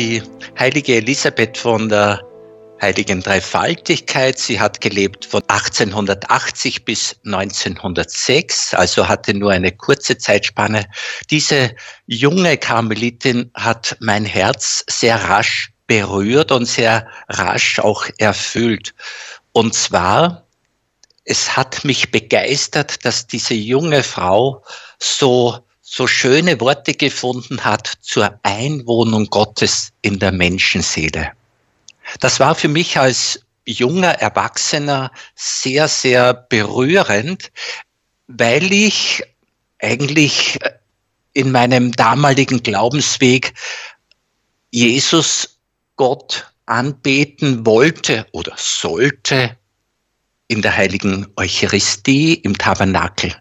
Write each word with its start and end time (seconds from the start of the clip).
die 0.00 0.22
heilige 0.58 0.96
Elisabeth 0.96 1.58
von 1.58 1.90
der 1.90 2.22
heiligen 2.80 3.20
Dreifaltigkeit. 3.20 4.38
Sie 4.38 4.58
hat 4.58 4.80
gelebt 4.80 5.26
von 5.26 5.42
1880 5.46 6.86
bis 6.86 7.16
1906, 7.26 8.72
also 8.72 9.06
hatte 9.06 9.34
nur 9.34 9.50
eine 9.52 9.72
kurze 9.72 10.16
Zeitspanne. 10.16 10.86
Diese 11.28 11.74
junge 12.06 12.56
Karmelitin 12.56 13.50
hat 13.52 13.98
mein 14.00 14.24
Herz 14.24 14.82
sehr 14.88 15.16
rasch 15.16 15.70
berührt 15.86 16.50
und 16.50 16.64
sehr 16.64 17.06
rasch 17.28 17.78
auch 17.78 18.06
erfüllt. 18.16 18.94
Und 19.52 19.74
zwar, 19.74 20.46
es 21.26 21.58
hat 21.58 21.84
mich 21.84 22.10
begeistert, 22.10 23.04
dass 23.04 23.26
diese 23.26 23.52
junge 23.52 24.02
Frau 24.02 24.64
so 24.98 25.58
so 25.92 26.06
schöne 26.06 26.60
Worte 26.60 26.94
gefunden 26.94 27.64
hat 27.64 27.94
zur 28.00 28.38
Einwohnung 28.44 29.26
Gottes 29.26 29.90
in 30.02 30.20
der 30.20 30.30
Menschenseele. 30.30 31.32
Das 32.20 32.38
war 32.38 32.54
für 32.54 32.68
mich 32.68 32.96
als 32.96 33.40
junger 33.66 34.12
Erwachsener 34.12 35.10
sehr, 35.34 35.88
sehr 35.88 36.32
berührend, 36.32 37.50
weil 38.28 38.72
ich 38.72 39.24
eigentlich 39.80 40.60
in 41.32 41.50
meinem 41.50 41.90
damaligen 41.90 42.62
Glaubensweg 42.62 43.52
Jesus 44.70 45.58
Gott 45.96 46.52
anbeten 46.66 47.66
wollte 47.66 48.28
oder 48.30 48.52
sollte 48.56 49.56
in 50.46 50.62
der 50.62 50.76
heiligen 50.76 51.26
Eucharistie 51.34 52.34
im 52.34 52.56
Tabernakel. 52.56 53.34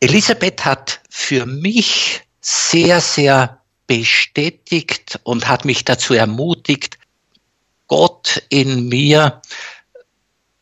Elisabeth 0.00 0.64
hat 0.64 1.00
für 1.10 1.44
mich 1.44 2.22
sehr, 2.40 3.00
sehr 3.00 3.60
bestätigt 3.86 5.20
und 5.24 5.46
hat 5.46 5.64
mich 5.64 5.84
dazu 5.84 6.14
ermutigt, 6.14 6.98
Gott 7.86 8.42
in 8.48 8.88
mir 8.88 9.42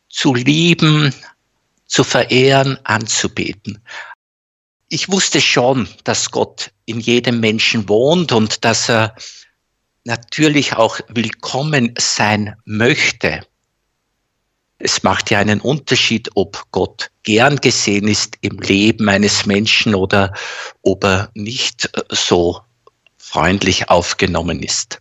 zu 0.09 0.33
lieben, 0.33 1.13
zu 1.85 2.03
verehren, 2.03 2.77
anzubeten. 2.83 3.81
Ich 4.89 5.09
wusste 5.09 5.39
schon, 5.39 5.87
dass 6.03 6.31
Gott 6.31 6.71
in 6.85 6.99
jedem 6.99 7.39
Menschen 7.39 7.87
wohnt 7.87 8.31
und 8.31 8.65
dass 8.65 8.89
er 8.89 9.15
natürlich 10.03 10.75
auch 10.75 10.99
willkommen 11.07 11.93
sein 11.97 12.55
möchte. 12.65 13.45
Es 14.79 15.03
macht 15.03 15.29
ja 15.29 15.39
einen 15.39 15.59
Unterschied, 15.59 16.29
ob 16.35 16.65
Gott 16.71 17.11
gern 17.23 17.57
gesehen 17.57 18.07
ist 18.07 18.37
im 18.41 18.59
Leben 18.59 19.09
eines 19.09 19.45
Menschen 19.45 19.93
oder 19.93 20.33
ob 20.81 21.03
er 21.03 21.29
nicht 21.33 21.89
so 22.09 22.61
freundlich 23.17 23.89
aufgenommen 23.89 24.63
ist. 24.63 24.99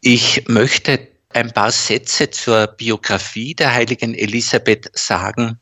Ich 0.00 0.48
möchte 0.48 1.08
ein 1.30 1.52
paar 1.52 1.72
Sätze 1.72 2.30
zur 2.30 2.68
Biografie 2.68 3.54
der 3.54 3.74
heiligen 3.74 4.14
Elisabeth 4.14 4.90
sagen. 4.94 5.58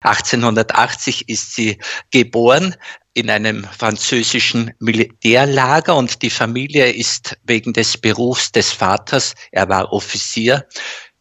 1880 0.00 1.28
ist 1.28 1.54
sie 1.54 1.78
geboren 2.10 2.74
in 3.14 3.30
einem 3.30 3.64
französischen 3.64 4.72
Militärlager 4.78 5.96
und 5.96 6.22
die 6.22 6.30
Familie 6.30 6.92
ist 6.92 7.38
wegen 7.44 7.72
des 7.72 7.96
Berufs 7.96 8.52
des 8.52 8.72
Vaters, 8.72 9.34
er 9.52 9.68
war 9.68 9.92
Offizier 9.92 10.66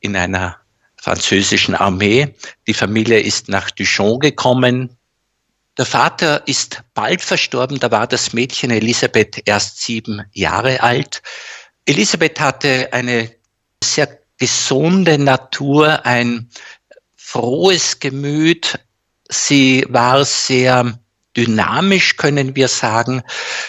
in 0.02 0.16
einer 0.16 0.58
französischen 1.06 1.75
Armee. 1.75 2.34
Die 2.66 2.73
Familie 2.73 3.20
ist 3.20 3.48
nach 3.48 3.70
Dijon 3.70 4.20
gekommen. 4.20 4.98
Der 5.78 5.86
Vater 5.86 6.42
ist 6.48 6.81
bald 6.95 7.22
verstorben, 7.22 7.80
da 7.80 7.92
war 7.92 8.08
das 8.08 8.34
Mädchen 8.34 8.72
Elisabeth 8.72 9.44
erst 9.45 9.81
sieben 9.81 10.23
Jahre 10.31 10.81
alt. 10.81 11.22
Elisabeth 11.86 12.39
hatte 12.39 12.92
eine 12.92 13.30
sehr 13.83 14.17
gesunde 14.39 15.20
Natur, 15.20 16.04
ein 16.08 16.49
frohes 17.15 17.99
Gemüt. 17.99 18.80
Sie 19.30 19.86
war 19.88 20.26
sehr 20.26 20.98
dynamisch, 21.35 22.17
können 22.17 22.55
wir 22.55 22.67
sagen. 22.67 23.21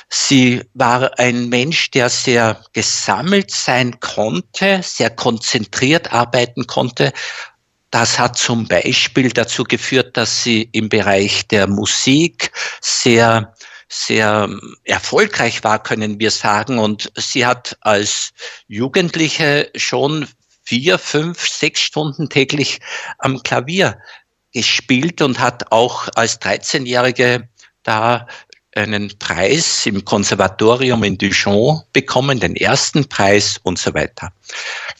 Sie 0.08 0.62
war 0.74 1.18
ein 1.18 1.48
Mensch, 1.48 1.90
der 1.90 2.08
sehr 2.08 2.62
gesammelt 2.72 3.50
sein 3.50 4.00
konnte, 4.00 4.80
sehr 4.82 5.10
konzentriert 5.10 6.12
arbeiten 6.12 6.66
konnte. 6.66 7.12
Das 7.90 8.18
hat 8.18 8.36
zum 8.36 8.66
Beispiel 8.66 9.30
dazu 9.30 9.64
geführt, 9.64 10.16
dass 10.16 10.42
sie 10.42 10.68
im 10.72 10.88
Bereich 10.88 11.48
der 11.48 11.66
Musik 11.66 12.52
sehr 12.80 13.54
sehr 13.88 14.48
erfolgreich 14.84 15.62
war, 15.62 15.82
können 15.82 16.18
wir 16.18 16.30
sagen. 16.30 16.78
Und 16.78 17.12
sie 17.16 17.46
hat 17.46 17.76
als 17.82 18.32
Jugendliche 18.66 19.70
schon 19.76 20.26
vier, 20.64 20.98
fünf, 20.98 21.48
sechs 21.48 21.80
Stunden 21.80 22.28
täglich 22.28 22.80
am 23.18 23.42
Klavier 23.42 23.98
gespielt 24.52 25.22
und 25.22 25.38
hat 25.38 25.70
auch 25.70 26.08
als 26.14 26.40
13-Jährige 26.40 27.48
da 27.86 28.26
einen 28.74 29.16
Preis 29.18 29.86
im 29.86 30.04
Konservatorium 30.04 31.02
in 31.02 31.16
Dijon 31.16 31.80
bekommen, 31.92 32.40
den 32.40 32.56
ersten 32.56 33.08
Preis 33.08 33.58
und 33.62 33.78
so 33.78 33.94
weiter. 33.94 34.30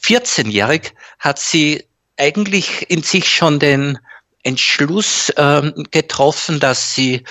14-jährig 0.03 0.95
hat 1.19 1.39
sie 1.39 1.85
eigentlich 2.17 2.91
in 2.91 3.03
sich 3.03 3.29
schon 3.29 3.59
den 3.59 3.99
Entschluss 4.43 5.29
äh, 5.31 5.73
getroffen, 5.91 6.61
dass 6.61 6.95
sie 6.95 7.23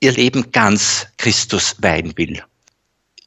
ihr 0.00 0.12
Leben 0.12 0.50
ganz 0.52 1.06
Christus 1.18 1.76
weihen 1.80 2.16
will. 2.16 2.42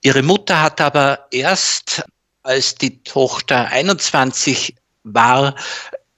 Ihre 0.02 0.24
Mutter 0.24 0.62
hat 0.62 0.80
aber 0.80 1.28
erst, 1.32 2.04
als 2.44 2.76
die 2.76 3.04
Tochter 3.04 3.68
21 3.68 4.76
war, 5.04 5.56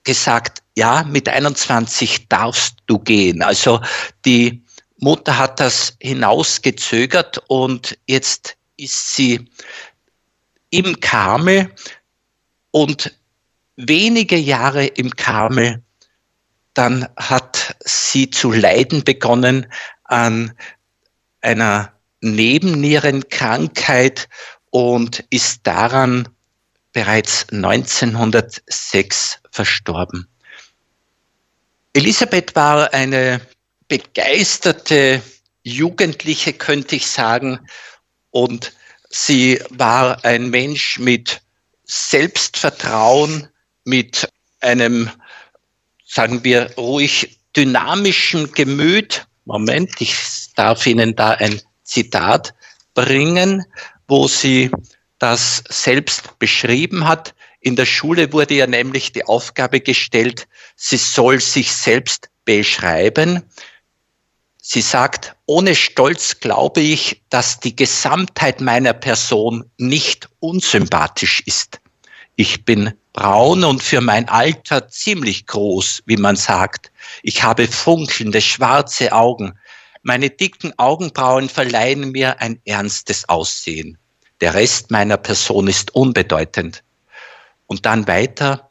gesagt, 0.04 0.62
ja, 0.76 1.02
mit 1.04 1.28
21 1.28 2.28
darfst 2.28 2.76
du 2.86 2.98
gehen. 2.98 3.42
Also 3.42 3.80
die 4.24 4.62
Mutter 5.00 5.36
hat 5.38 5.60
das 5.60 5.96
hinausgezögert 6.00 7.38
und 7.48 7.98
jetzt 8.06 8.56
ist 8.76 9.16
sie 9.16 9.50
im 10.70 11.00
Karmel 11.00 11.74
und 12.70 13.14
wenige 13.76 14.36
Jahre 14.36 14.86
im 14.86 15.16
Karmel, 15.16 15.82
dann 16.74 17.08
hat 17.16 17.74
sie 17.84 18.30
zu 18.30 18.52
leiden 18.52 19.02
begonnen 19.02 19.66
an 20.04 20.52
einer 21.40 21.92
Nebennierenkrankheit 22.20 24.28
und 24.70 25.24
ist 25.30 25.66
daran 25.66 26.28
bereits 26.92 27.46
1906 27.50 29.40
verstorben. 29.50 30.28
Elisabeth 31.94 32.54
war 32.54 32.92
eine 32.92 33.40
begeisterte 33.90 35.20
Jugendliche, 35.62 36.54
könnte 36.54 36.96
ich 36.96 37.06
sagen, 37.06 37.60
und 38.30 38.72
sie 39.10 39.60
war 39.68 40.24
ein 40.24 40.48
Mensch 40.48 40.98
mit 40.98 41.42
Selbstvertrauen, 41.84 43.48
mit 43.84 44.26
einem, 44.60 45.10
sagen 46.06 46.44
wir 46.44 46.70
ruhig, 46.76 47.40
dynamischen 47.54 48.52
Gemüt 48.52 49.26
Moment, 49.50 50.00
ich 50.00 50.14
darf 50.54 50.86
Ihnen 50.86 51.16
da 51.16 51.30
ein 51.32 51.60
Zitat 51.82 52.54
bringen, 52.94 53.64
wo 54.06 54.28
sie 54.28 54.70
das 55.18 55.64
selbst 55.68 56.38
beschrieben 56.38 57.08
hat. 57.08 57.34
In 57.60 57.74
der 57.74 57.86
Schule 57.86 58.32
wurde 58.32 58.54
ihr 58.54 58.68
nämlich 58.68 59.10
die 59.10 59.24
Aufgabe 59.24 59.80
gestellt, 59.80 60.46
sie 60.76 60.98
soll 60.98 61.40
sich 61.40 61.72
selbst 61.72 62.30
beschreiben. 62.44 63.42
Sie 64.72 64.82
sagt, 64.82 65.34
ohne 65.46 65.74
Stolz 65.74 66.38
glaube 66.38 66.80
ich, 66.80 67.22
dass 67.28 67.58
die 67.58 67.74
Gesamtheit 67.74 68.60
meiner 68.60 68.92
Person 68.92 69.68
nicht 69.78 70.28
unsympathisch 70.38 71.42
ist. 71.44 71.80
Ich 72.36 72.64
bin 72.64 72.94
braun 73.12 73.64
und 73.64 73.82
für 73.82 74.00
mein 74.00 74.28
Alter 74.28 74.86
ziemlich 74.86 75.48
groß, 75.48 76.04
wie 76.06 76.18
man 76.18 76.36
sagt. 76.36 76.92
Ich 77.24 77.42
habe 77.42 77.66
funkelnde 77.66 78.40
schwarze 78.40 79.10
Augen. 79.10 79.58
Meine 80.04 80.30
dicken 80.30 80.72
Augenbrauen 80.78 81.48
verleihen 81.48 82.12
mir 82.12 82.40
ein 82.40 82.60
ernstes 82.64 83.28
Aussehen. 83.28 83.98
Der 84.40 84.54
Rest 84.54 84.92
meiner 84.92 85.16
Person 85.16 85.66
ist 85.66 85.96
unbedeutend. 85.96 86.84
Und 87.66 87.86
dann 87.86 88.06
weiter. 88.06 88.70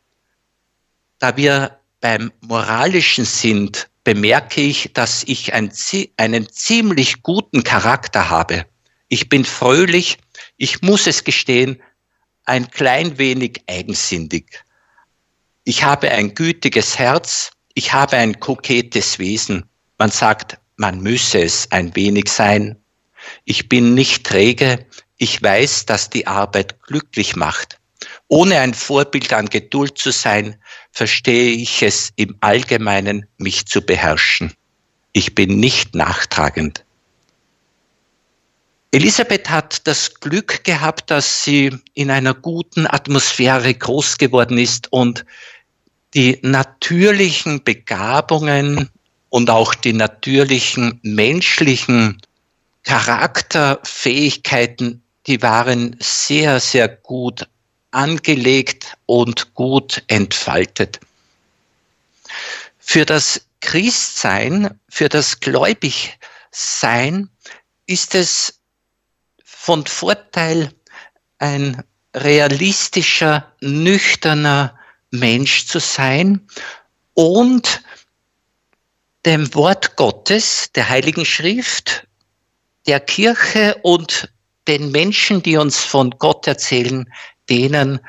Da 1.18 1.36
wir 1.36 1.78
beim 2.00 2.32
Moralischen 2.40 3.26
sind, 3.26 3.90
bemerke 4.10 4.62
ich, 4.62 4.90
dass 4.94 5.24
ich 5.28 5.54
ein, 5.54 5.72
einen 6.18 6.50
ziemlich 6.50 7.22
guten 7.22 7.64
Charakter 7.64 8.32
habe. 8.32 8.66
Ich 9.08 9.30
bin 9.30 9.46
fröhlich, 9.46 10.18
ich 10.58 10.82
muss 10.82 11.06
es 11.06 11.24
gestehen, 11.24 11.80
ein 12.44 12.72
klein 12.72 13.20
wenig 13.20 13.62
eigensinnig. 13.68 14.64
Ich 15.64 15.84
habe 15.84 16.10
ein 16.10 16.34
gütiges 16.34 16.98
Herz, 16.98 17.52
ich 17.76 17.94
habe 17.94 18.18
ein 18.18 18.40
kokettes 18.40 19.20
Wesen. 19.20 19.70
Man 20.00 20.10
sagt, 20.10 20.58
man 20.78 21.02
müsse 21.02 21.44
es 21.44 21.72
ein 21.72 21.96
wenig 21.96 22.30
sein. 22.30 22.78
Ich 23.46 23.70
bin 23.70 23.94
nicht 23.94 24.26
träge, 24.26 24.88
ich 25.18 25.40
weiß, 25.40 25.86
dass 25.86 26.10
die 26.10 26.26
Arbeit 26.26 26.82
glücklich 26.82 27.36
macht. 27.36 27.79
Ohne 28.30 28.60
ein 28.60 28.74
Vorbild 28.76 29.34
an 29.34 29.48
Geduld 29.48 29.98
zu 29.98 30.12
sein, 30.12 30.56
verstehe 30.92 31.52
ich 31.52 31.82
es 31.82 32.12
im 32.16 32.38
Allgemeinen, 32.42 33.26
mich 33.38 33.66
zu 33.66 33.82
beherrschen. 33.82 34.54
Ich 35.14 35.34
bin 35.34 35.60
nicht 35.60 35.96
nachtragend. 35.96 36.86
Elisabeth 38.92 39.50
hat 39.50 39.88
das 39.88 40.14
Glück 40.16 40.64
gehabt, 40.64 41.10
dass 41.10 41.44
sie 41.44 41.76
in 41.96 42.12
einer 42.12 42.36
guten 42.36 42.86
Atmosphäre 42.86 43.74
groß 43.74 44.20
geworden 44.20 44.60
ist 44.60 44.94
und 44.94 45.26
die 46.14 46.38
natürlichen 46.44 47.64
Begabungen 47.64 48.90
und 49.30 49.50
auch 49.50 49.74
die 49.74 49.94
natürlichen 49.94 51.00
menschlichen 51.04 52.22
Charakterfähigkeiten, 52.84 55.02
die 55.26 55.42
waren 55.42 55.96
sehr, 56.00 56.60
sehr 56.60 56.88
gut 56.88 57.48
angelegt 57.92 58.98
und 59.06 59.54
gut 59.54 60.04
entfaltet. 60.08 61.00
Für 62.78 63.06
das 63.06 63.46
Christsein, 63.62 64.80
für 64.90 65.10
das 65.10 65.40
Gläubigsein 65.40 67.30
ist 67.86 68.16
es 68.16 68.60
von 69.44 69.86
Vorteil, 69.86 70.74
ein 71.40 71.84
realistischer, 72.16 73.54
nüchterner 73.62 74.78
Mensch 75.12 75.68
zu 75.68 75.80
sein 75.80 76.48
und 77.14 77.82
dem 79.26 79.54
Wort 79.54 79.96
Gottes, 79.96 80.72
der 80.74 80.90
Heiligen 80.90 81.26
Schrift, 81.26 82.08
der 82.88 83.00
Kirche 83.00 83.78
und 83.84 84.32
den 84.68 84.92
Menschen, 84.92 85.42
die 85.44 85.58
uns 85.58 85.84
von 85.84 86.12
Gott 86.12 86.48
erzählen, 86.48 87.12
denen 87.50 88.00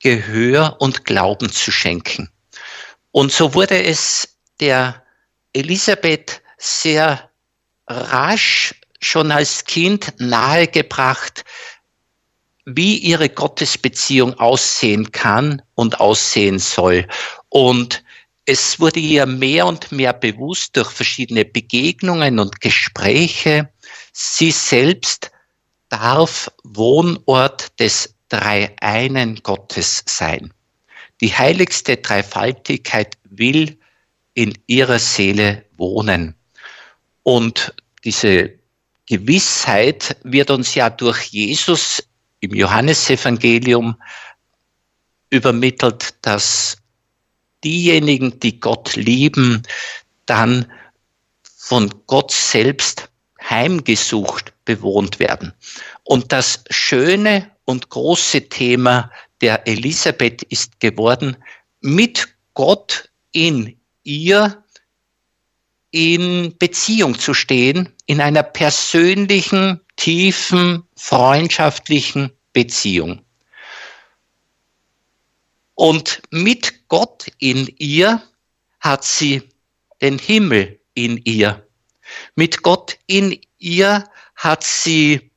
Gehör 0.00 0.76
und 0.80 1.04
Glauben 1.04 1.50
zu 1.50 1.70
schenken. 1.70 2.30
Und 3.12 3.32
so 3.32 3.54
wurde 3.54 3.82
es 3.82 4.36
der 4.60 5.02
Elisabeth 5.52 6.42
sehr 6.58 7.30
rasch 7.86 8.74
schon 9.00 9.32
als 9.32 9.64
Kind 9.64 10.14
nahegebracht, 10.18 11.44
wie 12.66 12.98
ihre 12.98 13.28
Gottesbeziehung 13.28 14.34
aussehen 14.34 15.10
kann 15.12 15.62
und 15.74 15.98
aussehen 16.00 16.58
soll. 16.58 17.06
Und 17.48 18.04
es 18.44 18.78
wurde 18.78 19.00
ihr 19.00 19.26
mehr 19.26 19.66
und 19.66 19.92
mehr 19.92 20.12
bewusst 20.12 20.76
durch 20.76 20.90
verschiedene 20.90 21.44
Begegnungen 21.44 22.38
und 22.38 22.60
Gespräche, 22.60 23.70
sie 24.12 24.50
selbst 24.50 25.30
darf 25.88 26.50
Wohnort 26.62 27.78
des 27.80 28.14
Dreieinen 28.30 29.36
Gottes 29.42 30.02
sein. 30.06 30.54
Die 31.20 31.36
heiligste 31.36 31.98
Dreifaltigkeit 31.98 33.18
will 33.24 33.78
in 34.32 34.56
ihrer 34.66 34.98
Seele 34.98 35.66
wohnen. 35.76 36.34
Und 37.22 37.74
diese 38.04 38.54
Gewissheit 39.06 40.16
wird 40.22 40.50
uns 40.50 40.74
ja 40.74 40.88
durch 40.88 41.24
Jesus 41.24 42.02
im 42.40 42.54
Johannesevangelium 42.54 43.96
übermittelt, 45.28 46.14
dass 46.22 46.78
diejenigen, 47.62 48.40
die 48.40 48.58
Gott 48.58 48.96
lieben, 48.96 49.62
dann 50.26 50.70
von 51.42 51.92
Gott 52.06 52.32
selbst 52.32 53.10
heimgesucht 53.42 54.52
bewohnt 54.64 55.18
werden. 55.18 55.52
Und 56.04 56.32
das 56.32 56.64
schöne 56.70 57.50
und 57.70 57.88
große 57.88 58.48
Thema 58.48 59.10
der 59.40 59.66
Elisabeth 59.66 60.42
ist 60.44 60.80
geworden, 60.80 61.36
mit 61.80 62.28
Gott 62.54 63.08
in 63.32 63.80
ihr 64.02 64.62
in 65.92 66.56
Beziehung 66.58 67.18
zu 67.18 67.34
stehen, 67.34 67.88
in 68.06 68.20
einer 68.20 68.42
persönlichen, 68.42 69.80
tiefen, 69.96 70.84
freundschaftlichen 70.96 72.30
Beziehung. 72.52 73.24
Und 75.74 76.20
mit 76.30 76.88
Gott 76.88 77.26
in 77.38 77.66
ihr 77.78 78.22
hat 78.80 79.04
sie 79.04 79.42
den 80.02 80.18
Himmel 80.18 80.80
in 80.94 81.18
ihr. 81.24 81.66
Mit 82.34 82.62
Gott 82.62 82.98
in 83.06 83.40
ihr 83.58 84.04
hat 84.36 84.64
sie 84.64 85.29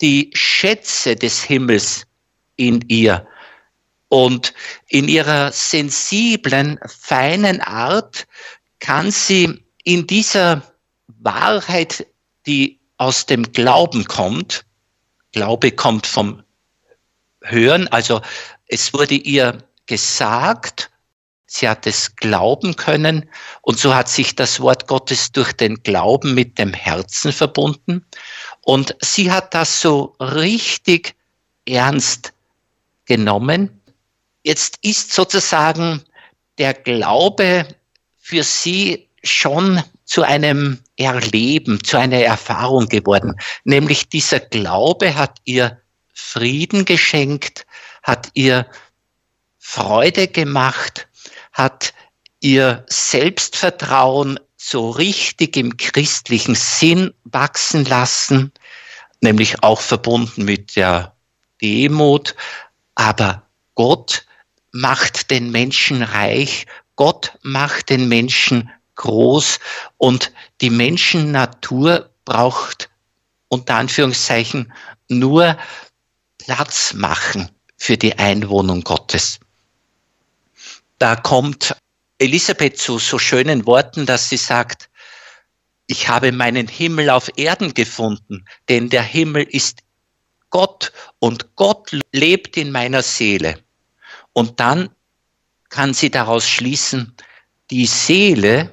die 0.00 0.30
Schätze 0.34 1.16
des 1.16 1.42
Himmels 1.42 2.06
in 2.56 2.82
ihr. 2.88 3.26
Und 4.08 4.54
in 4.88 5.06
ihrer 5.08 5.52
sensiblen, 5.52 6.78
feinen 6.86 7.60
Art 7.60 8.26
kann 8.80 9.10
sie 9.10 9.62
in 9.84 10.06
dieser 10.06 10.62
Wahrheit, 11.08 12.06
die 12.46 12.80
aus 12.96 13.26
dem 13.26 13.52
Glauben 13.52 14.04
kommt, 14.04 14.64
Glaube 15.32 15.72
kommt 15.72 16.06
vom 16.06 16.42
Hören, 17.42 17.86
also 17.88 18.20
es 18.66 18.92
wurde 18.92 19.14
ihr 19.14 19.58
gesagt, 19.86 20.90
sie 21.46 21.68
hat 21.68 21.86
es 21.86 22.16
glauben 22.16 22.76
können 22.76 23.28
und 23.62 23.78
so 23.78 23.94
hat 23.94 24.08
sich 24.08 24.36
das 24.36 24.60
Wort 24.60 24.86
Gottes 24.86 25.32
durch 25.32 25.52
den 25.52 25.82
Glauben 25.82 26.34
mit 26.34 26.58
dem 26.58 26.72
Herzen 26.72 27.32
verbunden 27.32 28.04
und 28.68 28.94
sie 29.00 29.32
hat 29.32 29.54
das 29.54 29.80
so 29.80 30.14
richtig 30.20 31.14
ernst 31.66 32.34
genommen. 33.06 33.80
Jetzt 34.42 34.78
ist 34.82 35.10
sozusagen 35.10 36.02
der 36.58 36.74
Glaube 36.74 37.66
für 38.18 38.42
sie 38.42 39.08
schon 39.24 39.82
zu 40.04 40.22
einem 40.22 40.80
Erleben, 40.98 41.82
zu 41.82 41.96
einer 41.96 42.18
Erfahrung 42.18 42.90
geworden. 42.90 43.36
Nämlich 43.64 44.10
dieser 44.10 44.40
Glaube 44.40 45.14
hat 45.14 45.38
ihr 45.44 45.80
Frieden 46.12 46.84
geschenkt, 46.84 47.64
hat 48.02 48.28
ihr 48.34 48.66
Freude 49.58 50.28
gemacht, 50.28 51.08
hat 51.52 51.94
ihr 52.40 52.84
Selbstvertrauen 52.88 54.38
so 54.58 54.90
richtig 54.90 55.56
im 55.56 55.76
christlichen 55.78 56.54
Sinn 56.54 57.14
wachsen 57.24 57.86
lassen, 57.86 58.52
nämlich 59.20 59.62
auch 59.62 59.80
verbunden 59.80 60.44
mit 60.44 60.76
der 60.76 61.14
Demut. 61.60 62.34
Aber 62.94 63.42
Gott 63.74 64.26
macht 64.72 65.30
den 65.30 65.50
Menschen 65.50 66.02
reich, 66.02 66.66
Gott 66.96 67.32
macht 67.42 67.90
den 67.90 68.08
Menschen 68.08 68.70
groß 68.96 69.60
und 69.96 70.32
die 70.60 70.70
Menschennatur 70.70 72.10
braucht 72.24 72.90
unter 73.48 73.76
Anführungszeichen 73.76 74.72
nur 75.08 75.56
Platz 76.38 76.92
machen 76.94 77.48
für 77.76 77.96
die 77.96 78.18
Einwohnung 78.18 78.82
Gottes. 78.82 79.38
Da 80.98 81.16
kommt 81.16 81.76
Elisabeth 82.18 82.78
zu 82.78 82.98
so 82.98 83.18
schönen 83.18 83.66
Worten, 83.66 84.04
dass 84.04 84.28
sie 84.28 84.36
sagt, 84.36 84.87
ich 85.88 86.08
habe 86.08 86.30
meinen 86.30 86.68
Himmel 86.68 87.10
auf 87.10 87.30
Erden 87.36 87.74
gefunden, 87.74 88.44
denn 88.68 88.88
der 88.88 89.02
Himmel 89.02 89.42
ist 89.42 89.80
Gott 90.50 90.92
und 91.18 91.56
Gott 91.56 91.90
lebt 92.12 92.56
in 92.56 92.70
meiner 92.70 93.02
Seele. 93.02 93.58
Und 94.32 94.60
dann 94.60 94.90
kann 95.68 95.92
sie 95.92 96.10
daraus 96.10 96.48
schließen, 96.48 97.14
die 97.70 97.86
Seele 97.86 98.72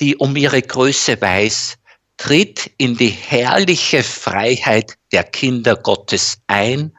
die 0.00 0.16
um 0.16 0.34
ihre 0.34 0.62
Größe 0.62 1.20
weiß, 1.20 1.76
tritt 2.16 2.70
in 2.78 2.96
die 2.96 3.10
herrliche 3.10 4.02
Freiheit 4.02 4.96
der 5.12 5.24
Kinder 5.24 5.76
Gottes 5.76 6.38
ein. 6.46 6.96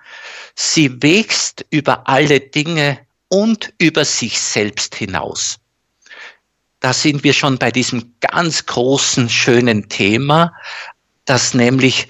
Sie 0.56 1.02
wächst 1.02 1.66
über 1.72 2.08
alle 2.08 2.40
Dinge 2.40 3.00
und 3.28 3.74
über 3.80 4.06
sich 4.06 4.40
selbst 4.40 4.96
hinaus. 4.96 5.58
Da 6.82 6.94
sind 6.94 7.24
wir 7.24 7.34
schon 7.34 7.58
bei 7.58 7.72
diesem 7.72 8.16
ganz 8.20 8.66
großen, 8.66 9.30
schönen 9.30 9.88
Thema, 9.88 10.52
dass 11.26 11.54
nämlich 11.54 12.08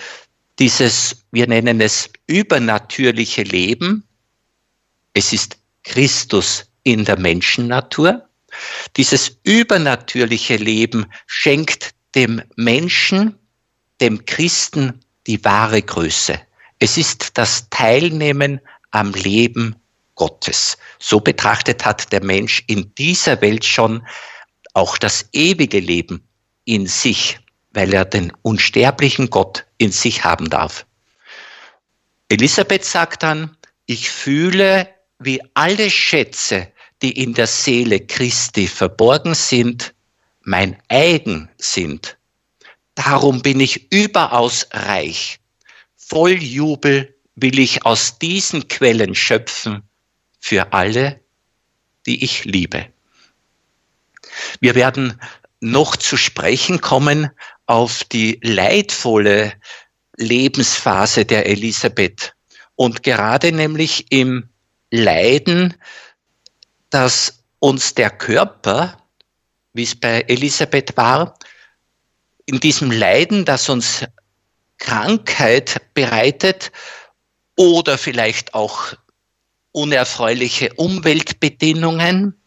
dieses, 0.60 1.24
wir 1.32 1.46
nennen 1.46 1.82
es 1.82 2.10
übernatürliche 2.26 3.44
Leben, 3.44 4.08
es 5.14 5.34
ist 5.34 5.58
Christus 5.84 6.66
in 6.84 7.04
der 7.04 7.20
Menschennatur, 7.20 8.28
dieses 8.96 9.38
übernatürliche 9.44 10.56
Leben 10.56 11.06
schenkt 11.28 11.92
dem 12.16 12.42
Menschen, 12.56 13.38
dem 14.00 14.26
Christen 14.26 15.02
die 15.28 15.44
wahre 15.44 15.82
Größe. 15.82 16.40
Es 16.80 16.98
ist 16.98 17.38
das 17.38 17.70
Teilnehmen 17.70 18.62
am 18.92 19.14
Leben 19.14 19.76
Gottes. 20.16 20.78
So 21.00 21.20
betrachtet 21.20 21.86
hat 21.86 22.12
der 22.14 22.24
Mensch 22.24 22.64
in 22.68 22.94
dieser 22.96 23.42
Welt 23.42 23.66
schon 23.66 24.06
auch 24.74 24.98
das 24.98 25.28
ewige 25.34 25.80
Leben 25.80 26.28
in 26.66 26.88
sich. 26.88 27.40
weil 27.74 27.94
er 27.94 28.06
den 28.06 28.32
unsterblichen 28.42 29.30
Gott 29.30 29.66
in 29.78 29.92
sich 29.92 30.24
haben 30.24 30.50
darf. 30.50 30.86
Elisabeth 32.30 32.86
sagt 32.86 33.24
dann, 33.24 33.56
ich 33.86 34.10
fühle, 34.10 34.88
wie 35.20 35.42
alle 35.54 35.90
Schätze, 35.90 36.72
die 37.02 37.12
in 37.12 37.34
der 37.34 37.48
Seele 37.48 38.00
Christi 38.00 38.68
verborgen 38.68 39.34
sind, 39.34 39.94
mein 40.42 40.78
eigen 40.88 41.50
sind. 41.58 42.18
Darum 42.96 43.42
bin 43.42 43.60
ich 43.60 43.92
überaus 43.92 44.68
reich. 44.72 45.40
Voll 45.96 46.42
Jubel 46.42 47.16
will 47.36 47.60
ich 47.60 47.86
aus 47.86 48.20
diesen 48.20 48.68
Quellen 48.68 49.16
schöpfen 49.16 49.84
für 50.40 50.74
alle, 50.74 51.22
die 52.06 52.24
ich 52.24 52.46
liebe. 52.46 52.88
Wir 54.60 54.76
werden 54.76 55.20
noch 55.62 55.96
zu 55.96 56.18
sprechen 56.18 56.82
kommen 56.82 57.30
auf 57.68 58.04
die 58.04 58.40
leidvolle 58.44 59.54
Lebensphase 60.18 61.26
der 61.26 61.46
Elisabeth. 61.46 62.34
Und 62.76 63.04
gerade 63.04 63.52
nämlich 63.52 64.12
im 64.12 64.50
Leiden, 64.90 65.76
dass 66.90 67.44
uns 67.60 67.94
der 67.94 68.10
Körper, 68.10 68.98
wie 69.74 69.84
es 69.84 69.96
bei 69.96 70.22
Elisabeth 70.28 70.98
war, 70.98 71.38
in 72.46 72.60
diesem 72.60 72.92
Leiden, 72.92 73.46
das 73.46 73.70
uns 73.70 74.06
Krankheit 74.80 75.80
bereitet 75.94 76.72
oder 77.56 77.98
vielleicht 77.98 78.54
auch 78.54 78.94
unerfreuliche 79.72 80.74
Umweltbedingungen 80.74 82.41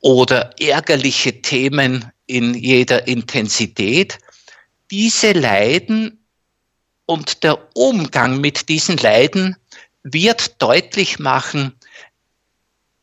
oder 0.00 0.50
ärgerliche 0.60 1.42
Themen 1.42 2.10
in 2.26 2.54
jeder 2.54 3.06
Intensität, 3.06 4.18
diese 4.90 5.32
Leiden 5.32 6.24
und 7.06 7.42
der 7.42 7.58
Umgang 7.74 8.40
mit 8.40 8.68
diesen 8.68 8.96
Leiden 8.98 9.56
wird 10.02 10.60
deutlich 10.60 11.18
machen, 11.18 11.72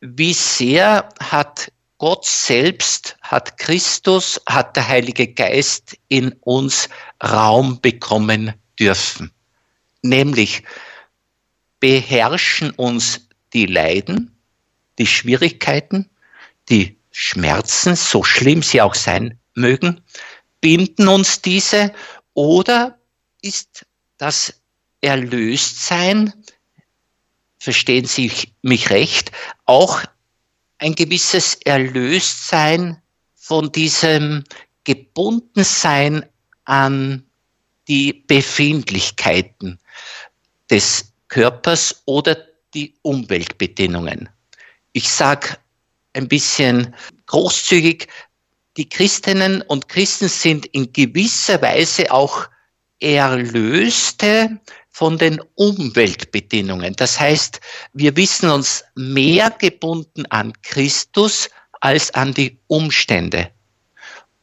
wie 0.01 0.33
sehr 0.33 1.09
hat 1.19 1.71
Gott 1.97 2.25
selbst, 2.25 3.17
hat 3.21 3.57
Christus, 3.57 4.41
hat 4.45 4.75
der 4.75 4.87
Heilige 4.87 5.27
Geist 5.27 5.97
in 6.09 6.33
uns 6.41 6.89
Raum 7.23 7.79
bekommen 7.79 8.53
dürfen. 8.77 9.31
Nämlich 10.01 10.63
beherrschen 11.79 12.71
uns 12.71 13.27
die 13.53 13.65
Leiden, 13.65 14.37
die 14.99 15.07
Schwierigkeiten, 15.07 16.09
die 16.69 16.97
Schmerzen, 17.11 17.95
so 17.95 18.23
schlimm 18.23 18.63
sie 18.63 18.81
auch 18.81 18.95
sein 18.95 19.39
mögen, 19.55 20.01
binden 20.61 21.07
uns 21.07 21.41
diese 21.41 21.93
oder 22.33 22.97
ist 23.41 23.85
das 24.17 24.53
Erlöstsein, 25.01 26.33
verstehen 27.59 28.05
Sie 28.05 28.31
mich 28.61 28.89
recht, 28.89 29.31
auch 29.65 30.01
ein 30.77 30.95
gewisses 30.95 31.55
Erlöstsein 31.65 33.01
von 33.35 33.71
diesem 33.71 34.43
Gebundensein 34.85 36.25
an 36.65 37.25
die 37.87 38.13
Befindlichkeiten 38.13 39.79
des 40.69 41.13
Körpers 41.27 42.01
oder 42.05 42.37
die 42.73 42.93
Umweltbedingungen. 43.01 44.29
Ich 44.93 45.09
sage 45.09 45.57
ein 46.13 46.27
bisschen 46.27 46.95
großzügig, 47.25 48.07
die 48.77 48.89
Christinnen 48.89 49.61
und 49.61 49.87
Christen 49.87 50.27
sind 50.27 50.65
in 50.67 50.91
gewisser 50.93 51.61
Weise 51.61 52.11
auch 52.11 52.47
Erlöste 52.99 54.59
von 54.89 55.17
den 55.17 55.41
Umweltbedingungen. 55.55 56.95
Das 56.95 57.19
heißt, 57.19 57.59
wir 57.93 58.15
wissen 58.15 58.49
uns 58.49 58.83
mehr 58.95 59.51
gebunden 59.51 60.25
an 60.27 60.53
Christus 60.61 61.49
als 61.81 62.13
an 62.13 62.33
die 62.33 62.57
Umstände. 62.67 63.51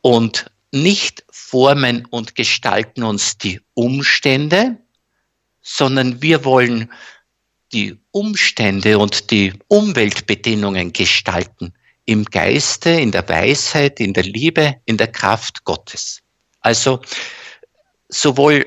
Und 0.03 0.51
nicht 0.73 1.25
formen 1.31 2.05
und 2.07 2.35
gestalten 2.35 3.03
uns 3.03 3.39
die 3.39 3.61
Umstände, 3.75 4.77
sondern 5.63 6.23
wir 6.23 6.45
wollen 6.45 6.91
die 7.73 7.99
Umstände 8.11 8.99
und 8.99 9.31
die 9.31 9.53
Umweltbedingungen 9.69 10.93
gestalten 10.93 11.73
im 12.05 12.25
Geiste, 12.25 12.91
in 12.91 13.13
der 13.13 13.29
Weisheit, 13.29 14.01
in 14.01 14.13
der 14.13 14.25
Liebe, 14.25 14.77
in 14.85 14.97
der 14.97 15.09
Kraft 15.09 15.65
Gottes. 15.65 16.21
Also 16.61 17.01
sowohl 18.09 18.67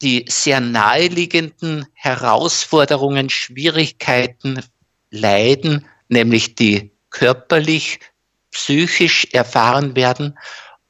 die 0.00 0.24
sehr 0.28 0.60
naheliegenden 0.60 1.86
Herausforderungen, 1.94 3.30
Schwierigkeiten, 3.30 4.62
Leiden, 5.10 5.86
nämlich 6.08 6.54
die 6.54 6.90
körperlich, 7.10 8.00
psychisch 8.50 9.26
erfahren 9.32 9.96
werden, 9.96 10.38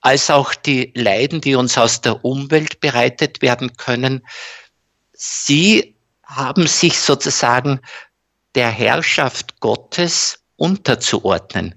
als 0.00 0.30
auch 0.30 0.54
die 0.54 0.92
Leiden, 0.94 1.40
die 1.40 1.54
uns 1.54 1.78
aus 1.78 2.00
der 2.00 2.24
Umwelt 2.24 2.80
bereitet 2.80 3.40
werden 3.40 3.76
können, 3.76 4.26
sie 5.12 5.91
haben 6.36 6.66
sich 6.66 6.98
sozusagen 6.98 7.80
der 8.54 8.70
Herrschaft 8.70 9.60
Gottes 9.60 10.38
unterzuordnen. 10.56 11.74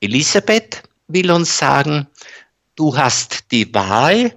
Elisabeth 0.00 0.82
will 1.08 1.30
uns 1.30 1.58
sagen, 1.58 2.06
du 2.76 2.96
hast 2.96 3.50
die 3.50 3.72
Wahl, 3.74 4.34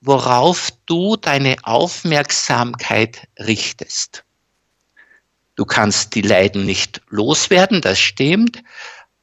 worauf 0.00 0.70
du 0.86 1.16
deine 1.16 1.56
Aufmerksamkeit 1.62 3.28
richtest. 3.38 4.24
Du 5.56 5.66
kannst 5.66 6.14
die 6.14 6.22
Leiden 6.22 6.64
nicht 6.64 7.02
loswerden, 7.10 7.82
das 7.82 7.98
stimmt, 7.98 8.62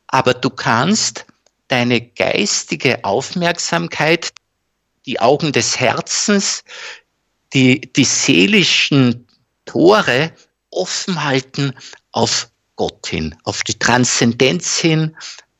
aber 0.07 0.33
du 0.33 0.49
kannst 0.49 1.25
deine 1.67 1.99
geistige 1.99 3.03
Aufmerksamkeit, 3.03 4.33
die 5.05 5.19
Augen 5.19 5.51
des 5.51 5.79
Herzens, 5.79 6.63
die, 7.53 7.81
die 7.81 8.03
seelischen 8.03 9.27
Tore 9.65 10.33
offen 10.71 11.23
halten 11.23 11.73
auf 12.11 12.49
Gott 12.75 13.07
hin, 13.07 13.35
auf 13.43 13.63
die 13.63 13.77
Transzendenz 13.77 14.77
hin, 14.77 15.15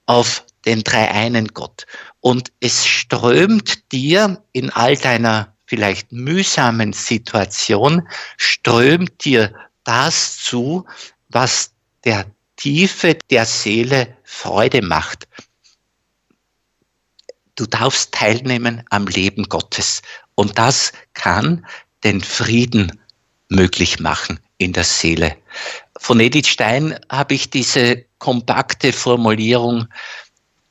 auf 0.06 0.46
den 0.65 0.84
dreieinen 0.84 1.48
Gott. 1.50 1.86
Und 2.20 2.51
es 2.60 2.86
strömt 2.86 3.91
dir 3.91 4.44
in 4.51 4.70
all 4.70 4.96
deiner 4.98 5.53
vielleicht 5.65 6.12
mühsamen 6.12 6.94
Situation, 6.94 8.08
strömt 8.38 9.25
dir 9.25 9.53
das 9.84 10.38
zu, 10.38 10.86
was 11.29 11.72
der 12.06 12.25
Tiefe 12.56 13.17
der 13.29 13.46
Seele 13.46 14.17
Freude 14.24 14.82
macht. 14.82 15.27
Du 17.56 17.65
darfst 17.65 18.13
teilnehmen 18.13 18.84
am 18.89 19.08
Leben 19.08 19.44
Gottes. 19.44 20.01
Und 20.38 20.60
das 20.60 20.94
kann 21.15 21.65
den 22.03 22.22
Frieden 22.22 23.00
möglich 23.50 24.00
machen 24.00 24.39
in 24.60 24.72
der 24.72 24.84
Seele. 24.84 25.36
Von 25.98 26.20
Edith 26.20 26.48
Stein 26.48 27.00
habe 27.10 27.34
ich 27.34 27.50
diese 27.50 28.06
kompakte 28.20 28.94
Formulierung 28.94 29.88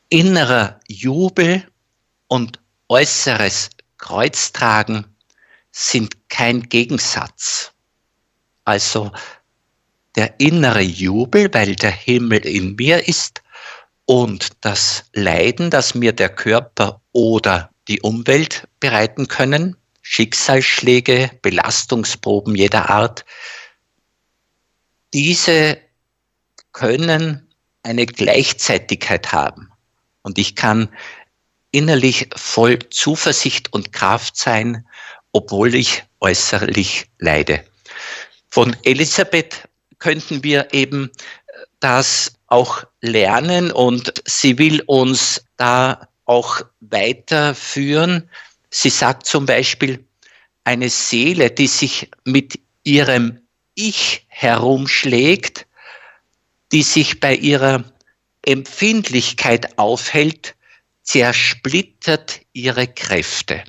innerer 0.08 0.78
Jubel 0.87 1.66
und 2.28 2.61
äußeres 2.88 3.70
Kreuztragen 3.99 5.04
sind 5.73 6.28
kein 6.28 6.62
Gegensatz. 6.62 7.73
Also 8.64 9.11
der 10.14 10.38
innere 10.38 10.82
Jubel, 10.82 11.52
weil 11.52 11.75
der 11.75 11.90
Himmel 11.90 12.46
in 12.46 12.76
mir 12.76 13.08
ist, 13.08 13.42
und 14.08 14.50
das 14.61 15.02
Leiden, 15.12 15.70
das 15.70 15.96
mir 15.96 16.12
der 16.12 16.28
Körper 16.28 17.00
oder 17.11 17.70
die 17.88 18.00
Umwelt 18.00 18.68
bereiten 18.80 19.28
können, 19.28 19.76
Schicksalsschläge, 20.02 21.30
Belastungsproben 21.42 22.54
jeder 22.54 22.90
Art, 22.90 23.24
diese 25.12 25.78
können 26.72 27.46
eine 27.82 28.06
Gleichzeitigkeit 28.06 29.32
haben. 29.32 29.70
Und 30.22 30.38
ich 30.38 30.56
kann 30.56 30.88
innerlich 31.70 32.28
voll 32.34 32.78
Zuversicht 32.90 33.72
und 33.72 33.92
Kraft 33.92 34.36
sein, 34.36 34.86
obwohl 35.32 35.74
ich 35.74 36.04
äußerlich 36.20 37.06
leide. 37.18 37.64
Von 38.48 38.76
Elisabeth 38.84 39.68
könnten 39.98 40.42
wir 40.42 40.72
eben 40.72 41.10
das 41.80 42.34
auch 42.46 42.84
lernen 43.00 43.70
und 43.70 44.22
sie 44.26 44.58
will 44.58 44.82
uns 44.86 45.44
da 45.56 46.08
auch 46.26 46.61
weiterführen. 46.80 48.28
Sie 48.71 48.90
sagt 48.90 49.26
zum 49.26 49.47
Beispiel, 49.47 50.04
eine 50.64 50.90
Seele, 50.90 51.50
die 51.50 51.68
sich 51.68 52.11
mit 52.25 52.59
ihrem 52.85 53.40
Ich 53.75 54.26
herumschlägt, 54.28 55.66
die 56.73 56.83
sich 56.83 57.21
bei 57.21 57.35
ihrer 57.35 57.85
Empfindlichkeit 58.42 59.78
aufhält, 59.78 60.54
zersplittert 61.02 62.40
ihre 62.52 62.88
Kräfte. 62.88 63.64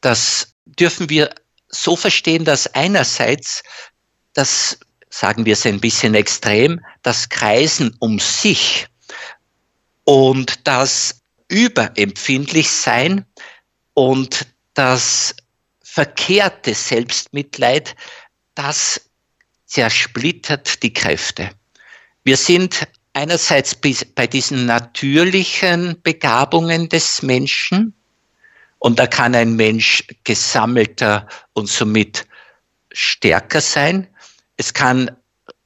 Das 0.00 0.54
dürfen 0.64 1.10
wir 1.10 1.34
so 1.68 1.96
verstehen, 1.96 2.44
dass 2.44 2.66
einerseits 2.74 3.62
das, 4.32 4.78
sagen 5.10 5.44
wir 5.44 5.52
es 5.52 5.66
ein 5.66 5.80
bisschen 5.80 6.14
extrem, 6.14 6.80
das 7.02 7.28
Kreisen 7.28 7.94
um 8.00 8.18
sich 8.18 8.86
und 10.06 10.66
das 10.66 11.20
überempfindlich 11.48 12.70
sein 12.70 13.26
und 13.94 14.46
das 14.74 15.34
verkehrte 15.82 16.74
Selbstmitleid, 16.74 17.94
das 18.54 19.00
zersplittert 19.66 20.82
die 20.82 20.92
Kräfte. 20.92 21.50
Wir 22.24 22.36
sind 22.36 22.86
einerseits 23.14 23.74
bei 24.14 24.26
diesen 24.26 24.66
natürlichen 24.66 26.00
Begabungen 26.02 26.88
des 26.88 27.22
Menschen 27.22 27.94
und 28.78 28.98
da 28.98 29.06
kann 29.06 29.34
ein 29.34 29.56
Mensch 29.56 30.04
gesammelter 30.22 31.26
und 31.54 31.68
somit 31.68 32.26
stärker 32.92 33.60
sein. 33.60 34.06
Es 34.56 34.72
kann 34.72 35.10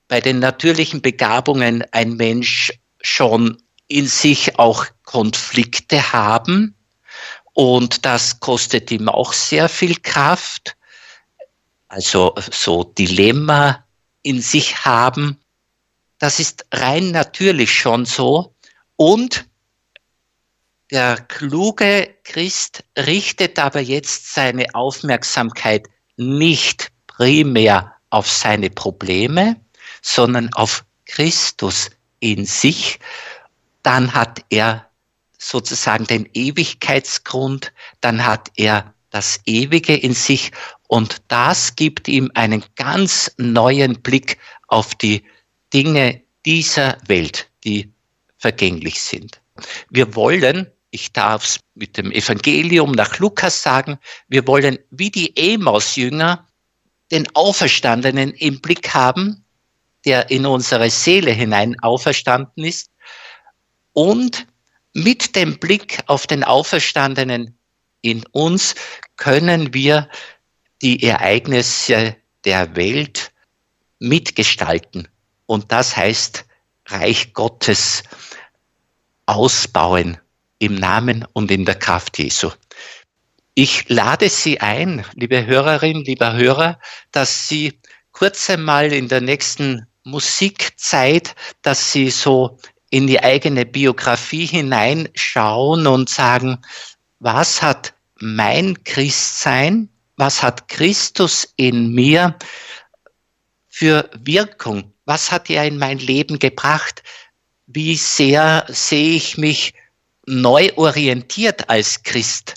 bei 0.09 0.20
den 0.20 0.38
natürlichen 0.38 1.02
Begabungen 1.02 1.85
ein 1.92 2.14
Mensch 2.14 2.73
schon 3.02 3.61
in 3.90 4.06
sich 4.06 4.59
auch 4.59 4.87
Konflikte 5.04 6.12
haben 6.12 6.76
und 7.52 8.06
das 8.06 8.38
kostet 8.40 8.90
ihm 8.90 9.09
auch 9.09 9.32
sehr 9.32 9.68
viel 9.68 9.97
Kraft. 9.97 10.76
Also 11.88 12.35
so 12.52 12.85
Dilemma 12.85 13.85
in 14.23 14.40
sich 14.40 14.85
haben. 14.85 15.40
Das 16.18 16.38
ist 16.38 16.64
rein 16.73 17.11
natürlich 17.11 17.75
schon 17.75 18.06
so. 18.06 18.54
Und 18.94 19.47
der 20.92 21.16
kluge 21.16 22.14
Christ 22.23 22.85
richtet 22.97 23.59
aber 23.59 23.80
jetzt 23.80 24.32
seine 24.32 24.73
Aufmerksamkeit 24.75 25.88
nicht 26.16 26.92
primär 27.09 27.92
auf 28.11 28.28
seine 28.28 28.70
Probleme, 28.70 29.56
sondern 30.02 30.49
auf 30.54 30.85
Christus 31.06 31.90
in 32.20 32.44
sich. 32.44 33.00
Dann 33.83 34.15
hat 34.15 34.45
er 34.51 34.91
sozusagen 35.39 36.07
den 36.07 36.29
Ewigkeitsgrund, 36.35 37.73
dann 38.01 38.25
hat 38.25 38.51
er 38.57 38.95
das 39.11 39.41
Ewige 39.47 39.97
in 39.97 40.15
sich 40.15 40.53
und 40.87 41.23
das 41.29 41.75
gibt 41.77 42.09
ihm 42.09 42.31
einen 42.35 42.65
ganz 42.77 43.33
neuen 43.39 44.01
Blick 44.03 44.39
auf 44.69 44.95
die 44.95 45.25
Dinge 45.73 46.23
dieser 46.47 46.99
Welt, 47.07 47.49
die 47.65 47.93
vergänglich 48.39 49.01
sind. 49.01 49.41
Wir 49.89 50.15
wollen, 50.15 50.71
ich 50.91 51.13
darf 51.13 51.45
es 51.45 51.61
mit 51.75 51.97
dem 51.97 52.13
Evangelium 52.13 52.93
nach 52.93 53.19
Lukas 53.19 53.63
sagen, 53.63 53.99
wir 54.29 54.47
wollen 54.47 54.79
wie 54.91 55.11
die 55.11 55.37
Emaus-Jünger 55.37 56.47
den 57.11 57.27
Auferstandenen 57.35 58.33
im 58.35 58.61
Blick 58.61 58.95
haben, 58.95 59.45
der 60.05 60.31
in 60.31 60.47
unsere 60.47 60.89
Seele 60.89 61.33
hinein 61.33 61.79
auferstanden 61.81 62.65
ist 62.65 62.89
und 63.92 64.47
mit 64.92 65.37
dem 65.37 65.59
Blick 65.59 66.00
auf 66.06 66.26
den 66.26 66.44
Auferstandenen 66.44 67.56
in 68.02 68.25
uns 68.32 68.75
können 69.16 69.75
wir 69.75 70.09
die 70.82 71.02
Ereignisse 71.02 72.16
der 72.44 72.75
Welt 72.76 73.32
mitgestalten. 73.99 75.09
Und 75.47 75.70
das 75.73 75.97
heißt 75.97 76.44
Reich 76.87 77.35
Gottes 77.35 78.02
ausbauen 79.26 80.18
im 80.59 80.75
Namen 80.75 81.26
und 81.32 81.50
in 81.50 81.64
der 81.64 81.75
Kraft 81.75 82.18
Jesu. 82.18 82.50
Ich 83.54 83.88
lade 83.88 84.28
Sie 84.28 84.61
ein, 84.61 85.04
liebe 85.14 85.47
Hörerin, 85.47 86.04
lieber 86.04 86.35
Hörer, 86.35 86.79
dass 87.12 87.48
Sie 87.48 87.79
kurz 88.12 88.48
einmal 88.48 88.92
in 88.92 89.09
der 89.09 89.20
nächsten 89.20 89.87
Musikzeit, 90.05 91.35
dass 91.62 91.92
Sie 91.92 92.11
so 92.11 92.59
in 92.90 93.07
die 93.07 93.22
eigene 93.22 93.64
Biografie 93.64 94.46
hineinschauen 94.46 95.87
und 95.87 96.09
sagen, 96.09 96.59
was 97.20 97.62
hat 97.62 97.94
mein 98.20 98.83
Christsein, 98.85 99.88
was 100.16 100.42
hat 100.42 100.68
Christus 100.68 101.53
in 101.57 101.94
mir 101.94 102.37
für 103.68 104.11
Wirkung? 104.18 104.92
Was 105.07 105.33
hat 105.33 105.48
er 105.48 105.64
in 105.64 105.79
mein 105.79 105.98
Leben 105.98 106.38
gebracht? 106.38 107.03
Wie 107.66 107.96
sehr 107.96 108.66
sehe 108.68 109.16
ich 109.16 109.38
mich 109.38 109.72
neu 110.26 110.70
orientiert 110.76 111.70
als 111.70 112.03
Christ? 112.03 112.57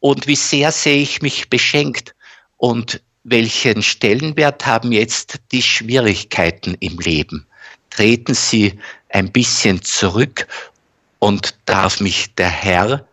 Und 0.00 0.26
wie 0.26 0.36
sehr 0.36 0.70
sehe 0.72 1.02
ich 1.02 1.22
mich 1.22 1.48
beschenkt? 1.48 2.14
Und 2.56 3.00
welchen 3.24 3.82
Stellenwert 3.82 4.66
haben 4.66 4.92
jetzt 4.92 5.40
die 5.52 5.62
Schwierigkeiten 5.62 6.76
im 6.80 6.98
Leben? 6.98 7.46
Treten 7.90 8.34
sie 8.34 8.78
ein 9.10 9.32
bisschen 9.32 9.82
zurück 9.82 10.46
und 11.18 11.54
darf 11.66 12.00
mich 12.00 12.34
der 12.34 12.50
Herr 12.50 13.06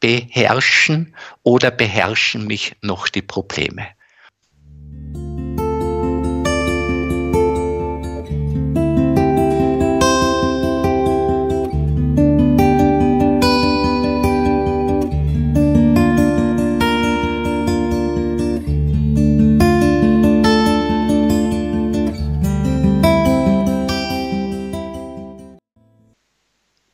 beherrschen 0.00 1.14
oder 1.42 1.70
beherrschen 1.70 2.46
mich 2.46 2.76
noch 2.80 3.08
die 3.08 3.22
Probleme? 3.22 3.86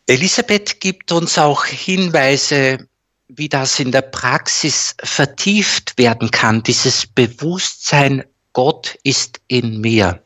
Elisabeth 0.07 0.81
gibt 0.81 1.11
uns 1.11 1.37
auch 1.37 1.65
Hinweise, 1.65 2.79
wie 3.29 3.49
das 3.49 3.81
in 3.81 3.91
der 3.91 4.03
Praxis 4.03 4.95
vertieft 5.03 5.99
werden 5.99 6.31
kann, 6.31 6.63
dieses 6.63 7.07
Bewusstsein, 7.07 8.25
Gott 8.53 8.97
ist 9.03 9.41
in 9.49 9.81
mir. 9.81 10.23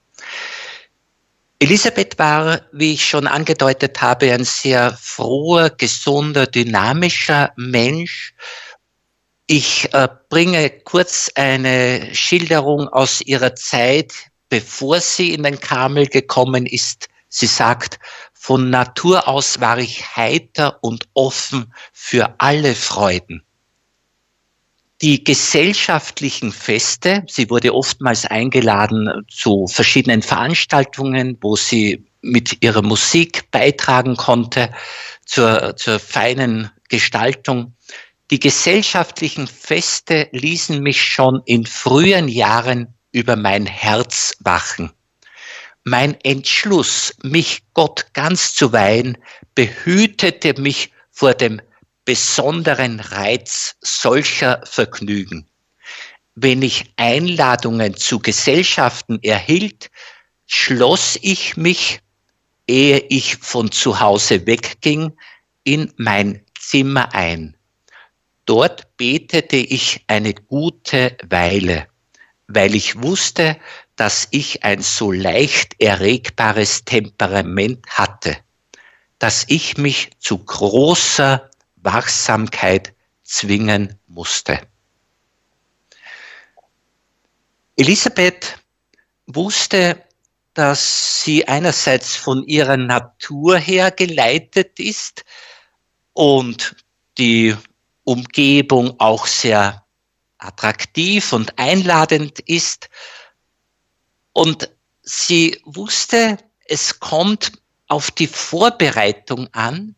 Elisabeth 1.58 2.18
war, 2.18 2.60
wie 2.72 2.94
ich 2.94 3.08
schon 3.08 3.26
angedeutet 3.26 4.00
habe, 4.00 4.32
ein 4.32 4.44
sehr 4.44 4.96
froher, 5.00 5.70
gesunder, 5.70 6.46
dynamischer 6.46 7.52
Mensch. 7.56 8.34
Ich 9.46 9.92
äh, 9.92 10.08
bringe 10.28 10.70
kurz 10.70 11.30
eine 11.34 12.14
Schilderung 12.14 12.88
aus 12.88 13.20
ihrer 13.20 13.54
Zeit, 13.54 14.12
bevor 14.48 15.00
sie 15.00 15.34
in 15.34 15.42
den 15.42 15.58
Karmel 15.58 16.06
gekommen 16.06 16.66
ist. 16.66 17.08
Sie 17.28 17.46
sagt, 17.46 17.98
von 18.42 18.70
Natur 18.70 19.28
aus 19.28 19.60
war 19.60 19.76
ich 19.76 20.16
heiter 20.16 20.82
und 20.82 21.08
offen 21.12 21.74
für 21.92 22.36
alle 22.38 22.74
Freuden. 22.74 23.42
Die 25.02 25.22
gesellschaftlichen 25.22 26.50
Feste, 26.50 27.22
sie 27.28 27.50
wurde 27.50 27.74
oftmals 27.74 28.24
eingeladen 28.24 29.26
zu 29.28 29.66
verschiedenen 29.66 30.22
Veranstaltungen, 30.22 31.36
wo 31.42 31.54
sie 31.54 32.06
mit 32.22 32.64
ihrer 32.64 32.80
Musik 32.80 33.50
beitragen 33.50 34.16
konnte 34.16 34.72
zur, 35.26 35.76
zur 35.76 35.98
feinen 35.98 36.70
Gestaltung. 36.88 37.74
Die 38.30 38.40
gesellschaftlichen 38.40 39.48
Feste 39.48 40.30
ließen 40.32 40.82
mich 40.82 41.02
schon 41.02 41.42
in 41.44 41.66
frühen 41.66 42.26
Jahren 42.26 42.94
über 43.12 43.36
mein 43.36 43.66
Herz 43.66 44.34
wachen. 44.40 44.92
Mein 45.90 46.16
Entschluss, 46.20 47.16
mich 47.24 47.64
Gott 47.74 48.14
ganz 48.14 48.54
zu 48.54 48.72
weihen, 48.72 49.18
behütete 49.56 50.54
mich 50.60 50.92
vor 51.10 51.34
dem 51.34 51.60
besonderen 52.04 53.00
Reiz 53.00 53.74
solcher 53.80 54.60
Vergnügen. 54.62 55.48
Wenn 56.36 56.62
ich 56.62 56.92
Einladungen 56.94 57.96
zu 57.96 58.20
Gesellschaften 58.20 59.18
erhielt, 59.22 59.90
schloss 60.46 61.18
ich 61.22 61.56
mich, 61.56 61.98
ehe 62.68 63.00
ich 63.08 63.38
von 63.38 63.72
zu 63.72 63.98
Hause 63.98 64.46
wegging, 64.46 65.16
in 65.64 65.92
mein 65.96 66.40
Zimmer 66.56 67.12
ein. 67.16 67.56
Dort 68.44 68.96
betete 68.96 69.56
ich 69.56 70.04
eine 70.06 70.34
gute 70.34 71.16
Weile, 71.28 71.88
weil 72.46 72.76
ich 72.76 73.02
wusste, 73.02 73.56
dass 74.00 74.28
ich 74.30 74.64
ein 74.64 74.80
so 74.80 75.12
leicht 75.12 75.78
erregbares 75.78 76.86
Temperament 76.86 77.86
hatte, 77.86 78.34
dass 79.18 79.44
ich 79.46 79.76
mich 79.76 80.08
zu 80.18 80.38
großer 80.38 81.50
Wachsamkeit 81.76 82.94
zwingen 83.24 84.00
musste. 84.06 84.58
Elisabeth 87.76 88.56
wusste, 89.26 90.02
dass 90.54 91.22
sie 91.22 91.46
einerseits 91.46 92.16
von 92.16 92.42
ihrer 92.44 92.78
Natur 92.78 93.58
her 93.58 93.90
geleitet 93.90 94.80
ist 94.80 95.26
und 96.14 96.74
die 97.18 97.54
Umgebung 98.04 98.98
auch 98.98 99.26
sehr 99.26 99.84
attraktiv 100.38 101.34
und 101.34 101.58
einladend 101.58 102.40
ist. 102.40 102.88
Und 104.32 104.70
sie 105.02 105.60
wusste, 105.64 106.38
es 106.66 107.00
kommt 107.00 107.52
auf 107.88 108.10
die 108.10 108.28
Vorbereitung 108.28 109.48
an. 109.52 109.96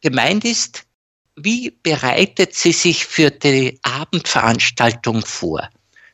Gemeint 0.00 0.44
ist, 0.44 0.84
wie 1.36 1.70
bereitet 1.70 2.54
sie 2.54 2.72
sich 2.72 3.04
für 3.04 3.30
die 3.30 3.78
Abendveranstaltung 3.82 5.24
vor? 5.24 5.68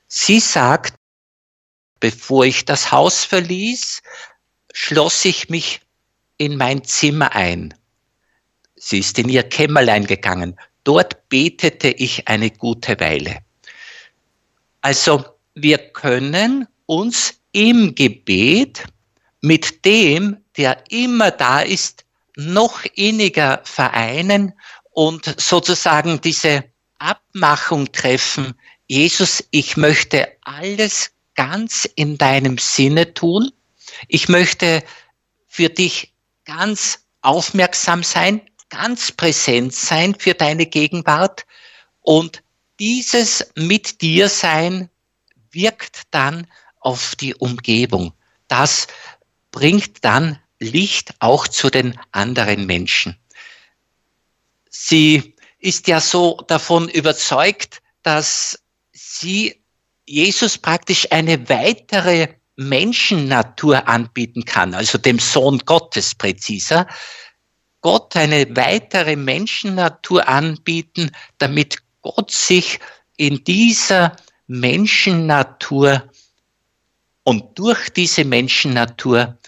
Sie 0.07 0.41
sagt, 0.41 0.95
bevor 2.01 2.45
ich 2.45 2.67
das 2.67 2.93
Haus 2.93 3.25
verließ, 3.25 4.03
schloss 4.75 5.25
ich 5.25 5.49
mich 5.49 5.81
in 6.37 6.57
mein 6.57 6.85
Zimmer 6.85 7.33
ein. 7.33 7.73
Sie 8.77 8.99
ist 8.99 9.19
in 9.19 9.31
ihr 9.31 9.45
Kämmerlein 9.45 10.07
gegangen. 10.07 10.61
Dort 10.83 11.29
betete 11.31 11.89
ich 11.89 12.29
eine 12.29 12.51
gute 12.51 13.01
Weile. 13.01 13.39
Also 14.83 15.25
wir 15.55 15.79
können 15.79 16.67
uns 16.87 17.35
im 17.53 17.95
Gebet 17.95 18.85
mit 19.41 19.85
dem, 19.85 20.37
der 20.57 20.83
immer 20.91 21.31
da 21.31 21.61
ist, 21.61 22.05
noch 22.37 22.85
inniger 22.95 23.61
vereinen 23.65 24.53
und 24.91 25.41
sozusagen 25.41 26.21
diese 26.21 26.65
Abmachung 26.99 27.91
treffen. 27.93 28.55
Jesus, 28.87 29.45
ich 29.51 29.77
möchte 29.77 30.29
alles 30.43 31.13
ganz 31.35 31.89
in 31.95 32.19
deinem 32.19 32.59
Sinne 32.59 33.15
tun. 33.15 33.51
Ich 34.09 34.29
möchte 34.29 34.83
für 35.47 35.69
dich 35.69 36.13
ganz 36.45 37.05
aufmerksam 37.23 38.03
sein, 38.03 38.41
ganz 38.69 39.13
präsent 39.13 39.73
sein 39.75 40.15
für 40.19 40.35
deine 40.35 40.67
Gegenwart 40.67 41.47
und 42.01 42.43
dieses 42.81 43.47
mit 43.55 44.01
dir 44.03 44.29
sein 44.29 44.91
wirkt 45.55 46.03
dann 46.11 46.47
auf 46.81 47.15
die 47.17 47.35
Umgebung. 47.35 48.13
Das 48.49 48.87
bringt 49.51 50.05
dann 50.05 50.39
Licht 50.59 51.15
auch 51.21 51.49
zu 51.49 51.71
den 51.71 51.99
anderen 52.13 52.67
Menschen. 52.67 53.17
Sie 54.69 55.35
ist 55.59 55.89
ja 55.89 56.01
so 56.01 56.39
davon 56.49 56.89
überzeugt, 56.89 57.81
dass 58.03 58.59
sie 58.93 59.63
Jesus 60.07 60.59
praktisch 60.59 61.11
eine 61.11 61.49
weitere 61.49 62.35
Menschennatur 62.57 63.89
anbieten 63.89 64.45
kann, 64.45 64.75
also 64.75 64.99
dem 64.99 65.19
Sohn 65.19 65.59
Gottes 65.61 66.15
präziser, 66.15 66.87
Gott 67.81 68.17
eine 68.17 68.57
weitere 68.57 69.17
Menschennatur 69.17 70.29
anbieten, 70.29 71.11
damit 71.39 71.79
Gott 72.03 72.31
sich 72.31 72.79
in 73.17 73.45
dieser 73.45 74.17
Menschennatur 74.47 76.11
und 77.25 77.59
durch 77.59 77.89
diese 77.91 78.25
Menschennatur 78.25 79.39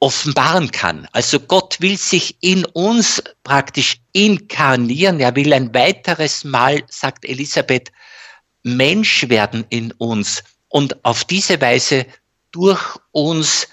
offenbaren 0.00 0.70
kann. 0.70 1.08
Also 1.12 1.40
Gott 1.40 1.80
will 1.80 1.96
sich 1.96 2.36
in 2.40 2.64
uns 2.66 3.22
praktisch 3.42 4.00
inkarnieren. 4.12 5.20
Er 5.20 5.34
will 5.34 5.52
ein 5.52 5.72
weiteres 5.74 6.44
Mal, 6.44 6.82
sagt 6.88 7.24
Elisabeth, 7.24 7.90
Mensch 8.62 9.28
werden 9.28 9.64
in 9.70 9.92
uns 9.92 10.42
und 10.68 11.04
auf 11.04 11.24
diese 11.24 11.60
Weise 11.60 12.06
durch 12.50 12.98
uns 13.12 13.68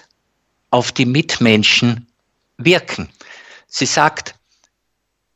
auf 0.70 0.92
die 0.92 1.06
Mitmenschen 1.06 2.06
wirken. 2.58 3.08
Sie 3.66 3.86
sagt, 3.86 4.34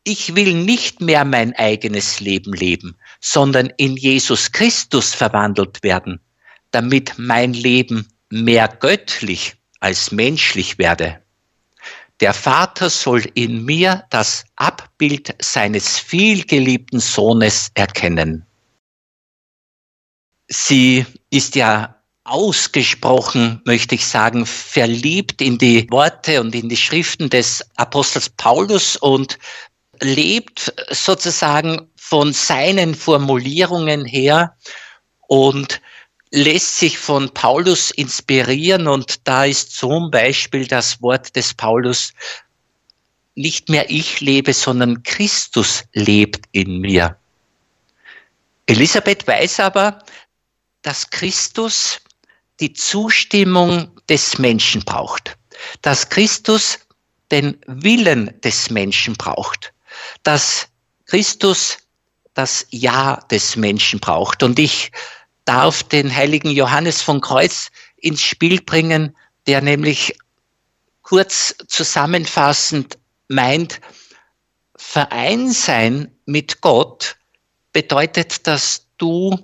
ich 0.05 0.35
will 0.35 0.55
nicht 0.55 1.01
mehr 1.01 1.25
mein 1.25 1.55
eigenes 1.57 2.21
Leben 2.21 2.53
leben, 2.53 2.97
sondern 3.21 3.73
in 3.77 3.97
Jesus 3.97 4.53
Christus 4.53 5.15
verwandelt 5.15 5.83
werden, 5.83 6.21
damit 6.71 7.15
mein 7.17 7.53
Leben 7.53 8.09
mehr 8.31 8.69
göttlich 8.69 9.55
als 9.81 10.13
menschlich 10.13 10.79
werde. 10.79 11.21
Der 12.21 12.33
Vater 12.33 12.89
soll 12.89 13.25
in 13.35 13.65
mir 13.65 14.05
das 14.11 14.45
Abbild 14.57 15.35
seines 15.41 15.99
vielgeliebten 15.99 16.99
Sohnes 16.99 17.71
erkennen. 17.75 18.47
Sie 20.49 21.05
ist 21.31 21.57
ja 21.57 21.97
ausgesprochen, 22.25 23.61
möchte 23.65 23.95
ich 23.95 24.07
sagen, 24.07 24.47
verliebt 24.47 25.41
in 25.41 25.59
die 25.59 25.87
Worte 25.91 26.41
und 26.41 26.55
in 26.55 26.69
die 26.69 26.77
Schriften 26.77 27.31
des 27.31 27.65
Apostels 27.77 28.31
Paulus 28.31 28.97
und 28.97 29.39
lebt 30.01 30.73
sozusagen 30.91 31.89
von 31.97 32.33
seinen 32.33 32.95
Formulierungen 32.95 34.05
her 34.05 34.57
und 35.29 35.81
lässt 36.31 36.79
sich 36.79 36.99
von 36.99 37.31
Paulus 37.31 37.91
inspirieren 37.91 38.89
und 38.89 39.27
da 39.27 39.45
ist 39.45 39.77
zum 39.77 40.11
Beispiel 40.11 40.67
das 40.67 41.01
Wort 41.01 41.35
des 41.37 41.55
Paulus, 41.55 42.13
nicht 43.35 43.69
mehr 43.69 43.91
ich 43.91 44.21
lebe, 44.21 44.53
sondern 44.53 45.03
Christus 45.03 45.85
lebt 45.93 46.47
in 46.53 46.81
mir. 46.81 47.17
Elisabeth 48.67 49.27
weiß 49.27 49.61
aber, 49.61 50.03
dass 50.83 51.09
Christus 51.11 52.01
die 52.61 52.73
Zustimmung 52.73 53.91
des 54.09 54.39
Menschen 54.39 54.83
braucht, 54.85 55.37
dass 55.83 56.09
Christus 56.09 56.79
den 57.31 57.59
Willen 57.67 58.41
des 58.41 58.71
Menschen 58.71 59.15
braucht, 59.15 59.73
dass 60.23 60.69
Christus 61.07 61.79
das 62.35 62.67
Ja 62.71 63.17
des 63.31 63.57
Menschen 63.57 64.01
braucht. 64.01 64.43
Und 64.43 64.59
ich 64.59 64.91
darf 65.45 65.83
den 65.83 66.15
heiligen 66.15 66.51
Johannes 66.51 67.03
von 67.03 67.21
Kreuz 67.21 67.71
ins 67.97 68.23
Spiel 68.23 68.61
bringen, 68.61 69.17
der 69.47 69.61
nämlich 69.61 70.17
kurz 71.03 71.55
zusammenfassend 71.69 72.99
meint, 73.29 73.81
Verein 74.77 75.53
sein 75.53 76.11
mit 76.27 76.61
Gott 76.61 77.17
bedeutet, 77.73 78.47
dass 78.47 78.87
du 78.99 79.39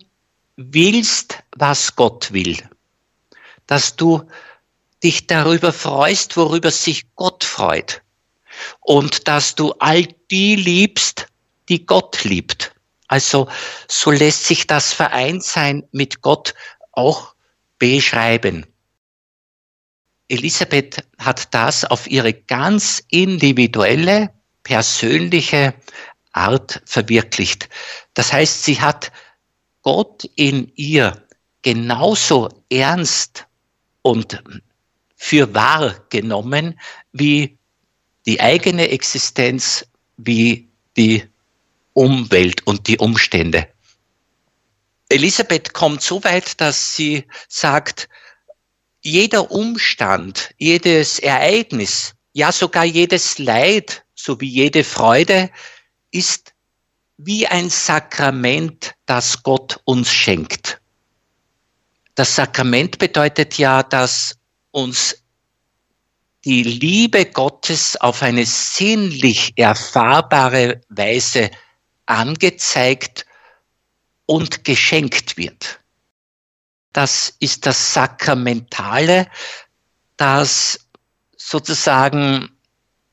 willst, 0.56 1.38
was 1.56 1.96
Gott 1.96 2.32
will 2.32 2.58
dass 3.66 3.96
du 3.96 4.22
dich 5.02 5.26
darüber 5.26 5.72
freust, 5.72 6.36
worüber 6.36 6.70
sich 6.70 7.04
Gott 7.16 7.42
freut. 7.44 8.02
Und 8.80 9.28
dass 9.28 9.54
du 9.54 9.72
all 9.78 10.06
die 10.30 10.56
liebst, 10.56 11.26
die 11.68 11.86
Gott 11.86 12.24
liebt. 12.24 12.74
Also 13.08 13.48
so 13.88 14.10
lässt 14.10 14.46
sich 14.46 14.66
das 14.66 14.92
Vereintsein 14.92 15.84
mit 15.92 16.22
Gott 16.22 16.54
auch 16.92 17.34
beschreiben. 17.78 18.66
Elisabeth 20.28 21.04
hat 21.18 21.52
das 21.52 21.84
auf 21.84 22.10
ihre 22.10 22.32
ganz 22.32 23.02
individuelle, 23.10 24.30
persönliche 24.62 25.74
Art 26.32 26.80
verwirklicht. 26.86 27.68
Das 28.14 28.32
heißt, 28.32 28.64
sie 28.64 28.80
hat 28.80 29.12
Gott 29.82 30.24
in 30.36 30.72
ihr 30.74 31.22
genauso 31.60 32.48
ernst 32.70 33.46
und 34.02 34.42
für 35.16 35.54
wahr 35.54 35.94
genommen 36.08 36.80
wie 37.12 37.58
die 38.26 38.40
eigene 38.40 38.90
Existenz, 38.90 39.86
wie 40.16 40.68
die 40.96 41.26
Umwelt 41.94 42.66
und 42.66 42.86
die 42.88 42.98
Umstände. 42.98 43.68
Elisabeth 45.08 45.74
kommt 45.74 46.02
so 46.02 46.22
weit, 46.24 46.60
dass 46.60 46.96
sie 46.96 47.24
sagt, 47.48 48.08
jeder 49.02 49.50
Umstand, 49.50 50.54
jedes 50.56 51.18
Ereignis, 51.18 52.14
ja 52.32 52.52
sogar 52.52 52.84
jedes 52.84 53.38
Leid 53.38 54.04
sowie 54.14 54.48
jede 54.48 54.84
Freude 54.84 55.50
ist 56.10 56.54
wie 57.18 57.46
ein 57.46 57.68
Sakrament, 57.68 58.94
das 59.06 59.42
Gott 59.42 59.80
uns 59.84 60.10
schenkt. 60.10 60.80
Das 62.14 62.34
Sakrament 62.34 62.98
bedeutet 62.98 63.58
ja, 63.58 63.82
dass 63.82 64.36
uns 64.70 65.21
die 66.44 66.62
Liebe 66.62 67.26
Gottes 67.26 67.96
auf 67.96 68.22
eine 68.22 68.44
sinnlich 68.44 69.52
erfahrbare 69.56 70.80
Weise 70.88 71.50
angezeigt 72.06 73.26
und 74.26 74.64
geschenkt 74.64 75.36
wird. 75.36 75.80
Das 76.92 77.34
ist 77.38 77.64
das 77.64 77.94
Sakramentale, 77.94 79.28
das 80.16 80.80
sozusagen 81.36 82.50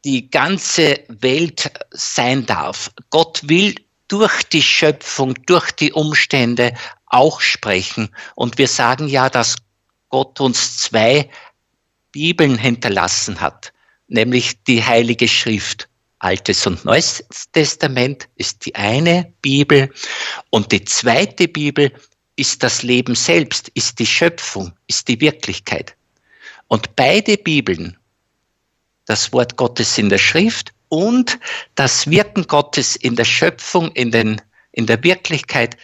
die 0.05 0.29
ganze 0.29 1.03
Welt 1.07 1.71
sein 1.91 2.45
darf. 2.45 2.91
Gott 3.09 3.41
will 3.43 3.75
durch 4.07 4.43
die 4.43 4.61
Schöpfung, 4.61 5.35
durch 5.45 5.71
die 5.71 5.93
Umstände 5.93 6.73
auch 7.05 7.41
sprechen. 7.41 8.09
Und 8.35 8.57
wir 8.57 8.67
sagen 8.67 9.07
ja, 9.07 9.29
dass 9.29 9.55
Gott 10.09 10.39
uns 10.39 10.77
zwei 10.77 11.29
Bibeln 12.11 12.57
hinterlassen 12.57 13.39
hat, 13.39 13.73
nämlich 14.07 14.63
die 14.63 14.83
Heilige 14.83 15.27
Schrift. 15.27 15.87
Altes 16.19 16.67
und 16.67 16.83
Neues 16.83 17.23
Testament 17.53 18.27
ist 18.35 18.65
die 18.65 18.75
eine 18.75 19.33
Bibel 19.41 19.89
und 20.49 20.71
die 20.71 20.83
zweite 20.83 21.47
Bibel 21.47 21.93
ist 22.35 22.61
das 22.61 22.83
Leben 22.83 23.15
selbst, 23.15 23.69
ist 23.69 23.99
die 23.99 24.05
Schöpfung, 24.05 24.73
ist 24.87 25.07
die 25.07 25.21
Wirklichkeit. 25.21 25.95
Und 26.67 26.95
beide 26.95 27.37
Bibeln, 27.37 27.97
das 29.05 29.31
Wort 29.31 29.55
Gottes 29.55 29.97
in 29.97 30.09
der 30.09 30.17
Schrift 30.17 30.73
und 30.89 31.39
das 31.75 32.09
Wirken 32.09 32.47
Gottes 32.47 32.95
in 32.95 33.15
der 33.15 33.25
Schöpfung, 33.25 33.91
in, 33.93 34.11
den, 34.11 34.41
in 34.73 34.85
der 34.87 35.01
Wirklichkeit, 35.03 35.77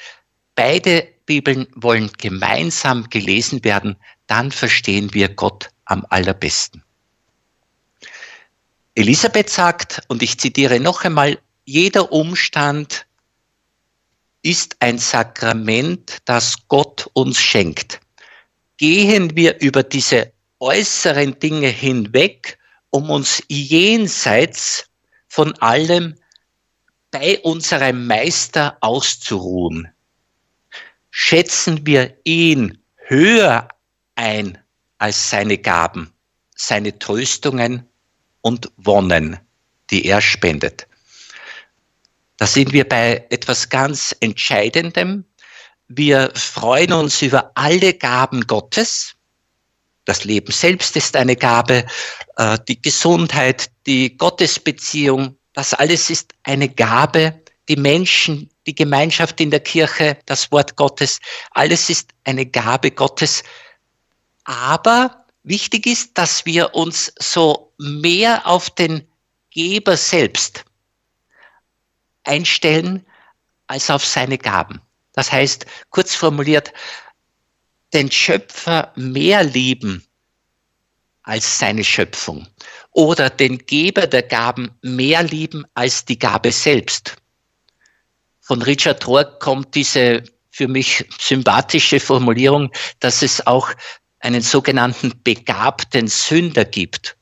beide 0.55 1.07
Bibeln 1.25 1.67
wollen 1.75 2.11
gemeinsam 2.17 3.09
gelesen 3.09 3.63
werden, 3.63 3.95
dann 4.27 4.51
verstehen 4.51 5.13
wir 5.13 5.29
Gott 5.29 5.69
am 5.85 6.05
allerbesten. 6.09 6.83
Elisabeth 8.95 9.49
sagt, 9.49 10.01
und 10.07 10.23
ich 10.23 10.39
zitiere 10.39 10.79
noch 10.79 11.03
einmal, 11.03 11.37
jeder 11.65 12.11
Umstand 12.11 13.05
ist 14.41 14.77
ein 14.79 14.99
Sakrament, 14.99 16.19
das 16.25 16.67
Gott 16.67 17.09
uns 17.13 17.39
schenkt. 17.39 17.99
Gehen 18.77 19.35
wir 19.35 19.59
über 19.59 19.83
diese 19.83 20.31
äußeren 20.59 21.39
Dinge 21.39 21.67
hinweg, 21.67 22.57
um 22.89 23.09
uns 23.09 23.43
jenseits 23.49 24.87
von 25.27 25.53
allem 25.59 26.15
bei 27.11 27.39
unserem 27.39 28.07
Meister 28.07 28.77
auszuruhen. 28.81 29.89
Schätzen 31.09 31.85
wir 31.85 32.17
ihn 32.23 32.77
höher 32.95 33.67
ein 34.15 34.57
als 35.05 35.29
seine 35.29 35.59
Gaben, 35.59 36.11
seine 36.55 36.97
Tröstungen 36.97 37.87
und 38.41 38.71
Wonnen, 38.77 39.37
die 39.91 40.05
er 40.05 40.19
spendet. 40.19 40.87
Da 42.37 42.47
sind 42.47 42.73
wir 42.73 42.89
bei 42.89 43.23
etwas 43.29 43.69
ganz 43.69 44.15
Entscheidendem. 44.19 45.23
Wir 45.87 46.31
freuen 46.33 46.91
uns 46.91 47.21
über 47.21 47.51
alle 47.53 47.93
Gaben 47.93 48.47
Gottes. 48.47 49.13
Das 50.05 50.23
Leben 50.23 50.51
selbst 50.51 50.95
ist 50.95 51.15
eine 51.15 51.35
Gabe, 51.35 51.85
äh, 52.37 52.57
die 52.67 52.81
Gesundheit, 52.81 53.69
die 53.85 54.17
Gottesbeziehung, 54.17 55.37
das 55.53 55.75
alles 55.75 56.09
ist 56.09 56.33
eine 56.41 56.67
Gabe. 56.67 57.43
Die 57.69 57.75
Menschen, 57.75 58.49
die 58.65 58.73
Gemeinschaft 58.73 59.39
in 59.39 59.51
der 59.51 59.59
Kirche, 59.59 60.17
das 60.25 60.51
Wort 60.51 60.75
Gottes, 60.75 61.19
alles 61.51 61.91
ist 61.91 62.09
eine 62.23 62.47
Gabe 62.47 62.89
Gottes. 62.89 63.43
Aber 64.45 65.25
Wichtig 65.47 65.85
ist, 65.85 66.17
dass 66.17 66.47
wir 66.47 66.73
uns 66.73 67.13
so 67.19 67.71
mehr 67.77 68.47
auf 68.47 68.71
den 68.71 69.07
Geber 69.51 69.95
selbst 69.95 70.65
einstellen 72.23 73.05
als 73.67 73.91
auf 73.91 74.03
seine 74.03 74.39
Gaben. 74.39 74.81
Das 75.13 75.31
heißt, 75.31 75.67
kurz 75.91 76.15
formuliert, 76.15 76.73
den 77.93 78.11
Schöpfer 78.11 78.91
mehr 78.95 79.43
lieben 79.43 80.03
als 81.21 81.59
seine 81.59 81.83
Schöpfung 81.83 82.47
oder 82.89 83.29
den 83.29 83.59
Geber 83.59 84.07
der 84.07 84.23
Gaben 84.23 84.71
mehr 84.81 85.21
lieben 85.21 85.63
als 85.75 86.05
die 86.05 86.17
Gabe 86.17 86.51
selbst. 86.51 87.17
Von 88.41 88.63
Richard 88.63 89.05
Rohr 89.05 89.25
kommt 89.37 89.75
diese 89.75 90.23
für 90.49 90.67
mich 90.67 91.05
sympathische 91.19 91.99
Formulierung, 91.99 92.71
dass 92.99 93.21
es 93.21 93.45
auch 93.45 93.69
einen 94.25 94.41
sogenannten 94.41 95.13
begabten 95.23 96.07
Sünder 96.07 96.65
gibt. 96.65 97.15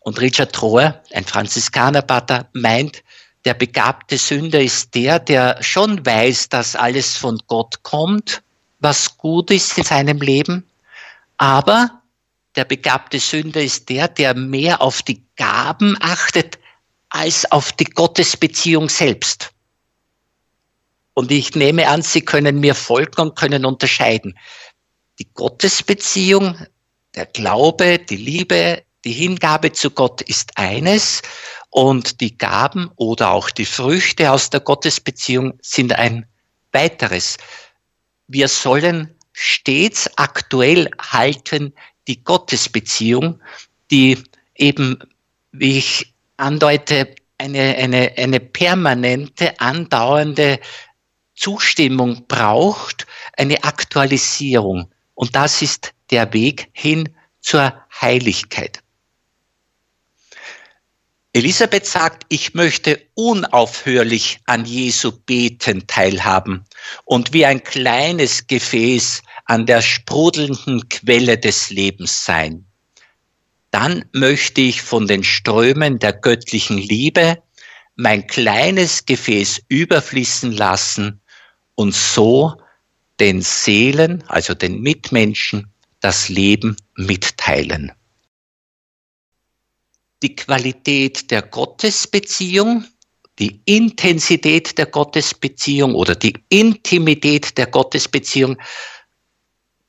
Und 0.00 0.20
Richard 0.20 0.60
Rohr, 0.60 1.00
ein 1.12 1.24
Franziskanerpater, 1.24 2.48
meint, 2.52 3.04
der 3.44 3.54
begabte 3.54 4.18
Sünder 4.18 4.60
ist 4.60 4.92
der, 4.94 5.20
der 5.20 5.62
schon 5.62 6.04
weiß, 6.04 6.48
dass 6.48 6.74
alles 6.74 7.16
von 7.16 7.38
Gott 7.46 7.82
kommt, 7.84 8.42
was 8.80 9.16
gut 9.16 9.52
ist 9.52 9.78
in 9.78 9.84
seinem 9.84 10.20
Leben, 10.20 10.68
aber 11.36 12.02
der 12.56 12.64
begabte 12.64 13.20
Sünder 13.20 13.62
ist 13.62 13.88
der, 13.88 14.08
der 14.08 14.34
mehr 14.34 14.82
auf 14.82 15.02
die 15.02 15.22
Gaben 15.36 15.96
achtet 16.00 16.58
als 17.10 17.50
auf 17.52 17.70
die 17.72 17.84
Gottesbeziehung 17.84 18.88
selbst. 18.88 19.52
Und 21.14 21.30
ich 21.30 21.54
nehme 21.54 21.86
an, 21.86 22.02
Sie 22.02 22.22
können 22.22 22.58
mir 22.58 22.74
folgen 22.74 23.20
und 23.20 23.36
können 23.36 23.64
unterscheiden 23.64 24.34
die 25.18 25.28
Gottesbeziehung, 25.34 26.56
der 27.14 27.26
Glaube, 27.26 27.98
die 27.98 28.16
Liebe, 28.16 28.82
die 29.04 29.12
Hingabe 29.12 29.72
zu 29.72 29.90
Gott 29.90 30.22
ist 30.22 30.52
eines 30.56 31.22
und 31.70 32.20
die 32.20 32.36
Gaben 32.36 32.90
oder 32.96 33.30
auch 33.30 33.50
die 33.50 33.64
Früchte 33.64 34.30
aus 34.30 34.50
der 34.50 34.60
Gottesbeziehung 34.60 35.58
sind 35.62 35.92
ein 35.92 36.26
weiteres. 36.72 37.36
Wir 38.26 38.48
sollen 38.48 39.14
stets 39.32 40.10
aktuell 40.16 40.90
halten 41.00 41.72
die 42.08 42.22
Gottesbeziehung, 42.24 43.40
die 43.90 44.22
eben, 44.56 44.98
wie 45.52 45.78
ich 45.78 46.14
andeute, 46.36 47.14
eine, 47.38 47.76
eine, 47.76 48.12
eine 48.16 48.40
permanente, 48.40 49.58
andauernde 49.60 50.58
Zustimmung 51.36 52.26
braucht, 52.26 53.06
eine 53.36 53.62
Aktualisierung. 53.62 54.92
Und 55.18 55.34
das 55.34 55.62
ist 55.62 55.94
der 56.12 56.32
Weg 56.32 56.70
hin 56.72 57.08
zur 57.40 57.74
Heiligkeit. 58.00 58.84
Elisabeth 61.32 61.86
sagt, 61.86 62.24
ich 62.28 62.54
möchte 62.54 63.02
unaufhörlich 63.14 64.38
an 64.46 64.64
Jesu 64.64 65.10
Beten 65.10 65.88
teilhaben 65.88 66.64
und 67.04 67.32
wie 67.32 67.44
ein 67.44 67.64
kleines 67.64 68.46
Gefäß 68.46 69.22
an 69.46 69.66
der 69.66 69.82
sprudelnden 69.82 70.88
Quelle 70.88 71.36
des 71.36 71.70
Lebens 71.70 72.24
sein. 72.24 72.64
Dann 73.72 74.04
möchte 74.12 74.60
ich 74.60 74.82
von 74.82 75.08
den 75.08 75.24
Strömen 75.24 75.98
der 75.98 76.12
göttlichen 76.12 76.78
Liebe 76.78 77.42
mein 77.96 78.24
kleines 78.28 79.04
Gefäß 79.04 79.62
überfließen 79.66 80.52
lassen 80.52 81.20
und 81.74 81.92
so 81.92 82.54
den 83.20 83.42
Seelen, 83.42 84.22
also 84.28 84.54
den 84.54 84.80
Mitmenschen, 84.80 85.72
das 86.00 86.28
Leben 86.28 86.76
mitteilen. 86.94 87.92
Die 90.22 90.34
Qualität 90.34 91.30
der 91.30 91.42
Gottesbeziehung, 91.42 92.84
die 93.38 93.60
Intensität 93.64 94.76
der 94.78 94.86
Gottesbeziehung 94.86 95.94
oder 95.94 96.14
die 96.14 96.34
Intimität 96.48 97.56
der 97.56 97.66
Gottesbeziehung 97.66 98.56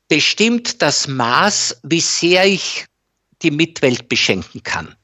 bestimmt 0.07 0.81
das 0.81 1.07
Maß, 1.07 1.79
wie 1.83 2.01
sehr 2.01 2.45
ich 2.45 2.85
die 3.41 3.51
Mitwelt 3.51 4.09
beschenken 4.09 4.61
kann. 4.63 4.95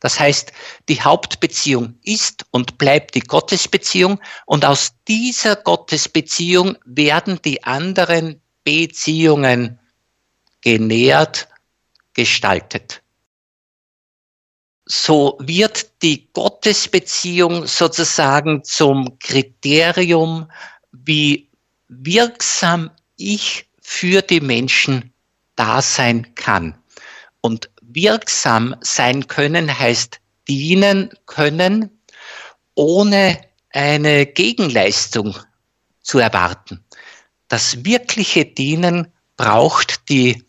Das 0.00 0.20
heißt, 0.20 0.52
die 0.88 1.00
Hauptbeziehung 1.00 1.98
ist 2.02 2.44
und 2.50 2.78
bleibt 2.78 3.14
die 3.14 3.20
Gottesbeziehung 3.20 4.20
und 4.44 4.64
aus 4.64 4.92
dieser 5.08 5.56
Gottesbeziehung 5.56 6.76
werden 6.84 7.40
die 7.42 7.64
anderen 7.64 8.42
Beziehungen 8.62 9.78
genährt, 10.60 11.48
gestaltet. 12.12 13.02
So 14.84 15.36
wird 15.40 16.02
die 16.02 16.30
Gottesbeziehung 16.32 17.66
sozusagen 17.66 18.62
zum 18.64 19.18
Kriterium, 19.18 20.50
wie 20.92 21.50
wirksam 21.88 22.90
ich 23.16 23.68
für 23.80 24.22
die 24.22 24.40
Menschen 24.40 25.12
da 25.56 25.80
sein 25.82 26.34
kann. 26.34 26.78
Und 27.40 27.70
wirksam 27.96 28.76
sein 28.82 29.26
können 29.26 29.76
heißt 29.76 30.20
dienen 30.46 31.10
können, 31.24 31.90
ohne 32.76 33.40
eine 33.70 34.26
Gegenleistung 34.26 35.34
zu 36.02 36.18
erwarten. 36.18 36.84
Das 37.48 37.84
wirkliche 37.84 38.44
Dienen 38.44 39.12
braucht 39.36 40.08
die 40.08 40.44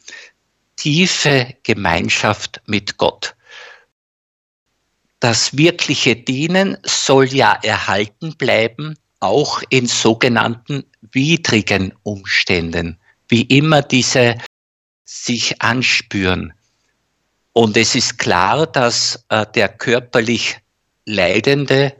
tiefe 0.76 1.56
Gemeinschaft 1.64 2.62
mit 2.68 2.98
Gott. 2.98 3.36
Das 5.20 5.58
wirkliche 5.58 6.16
Dienen 6.16 6.78
soll 6.84 7.34
ja 7.34 7.58
erhalten 7.64 8.36
bleiben, 8.38 8.96
auch 9.20 9.64
in 9.70 9.88
sogenannten 9.88 10.84
widrigen 11.02 11.94
Umständen, 12.04 13.00
wie 13.28 13.42
immer 13.42 13.82
diese 13.82 14.38
sich 15.06 15.62
anspüren. 15.62 16.54
Und 17.58 17.76
es 17.76 17.96
ist 17.96 18.20
klar, 18.20 18.68
dass 18.68 19.26
äh, 19.30 19.44
der 19.56 19.68
körperlich 19.68 20.60
leidende, 21.08 21.96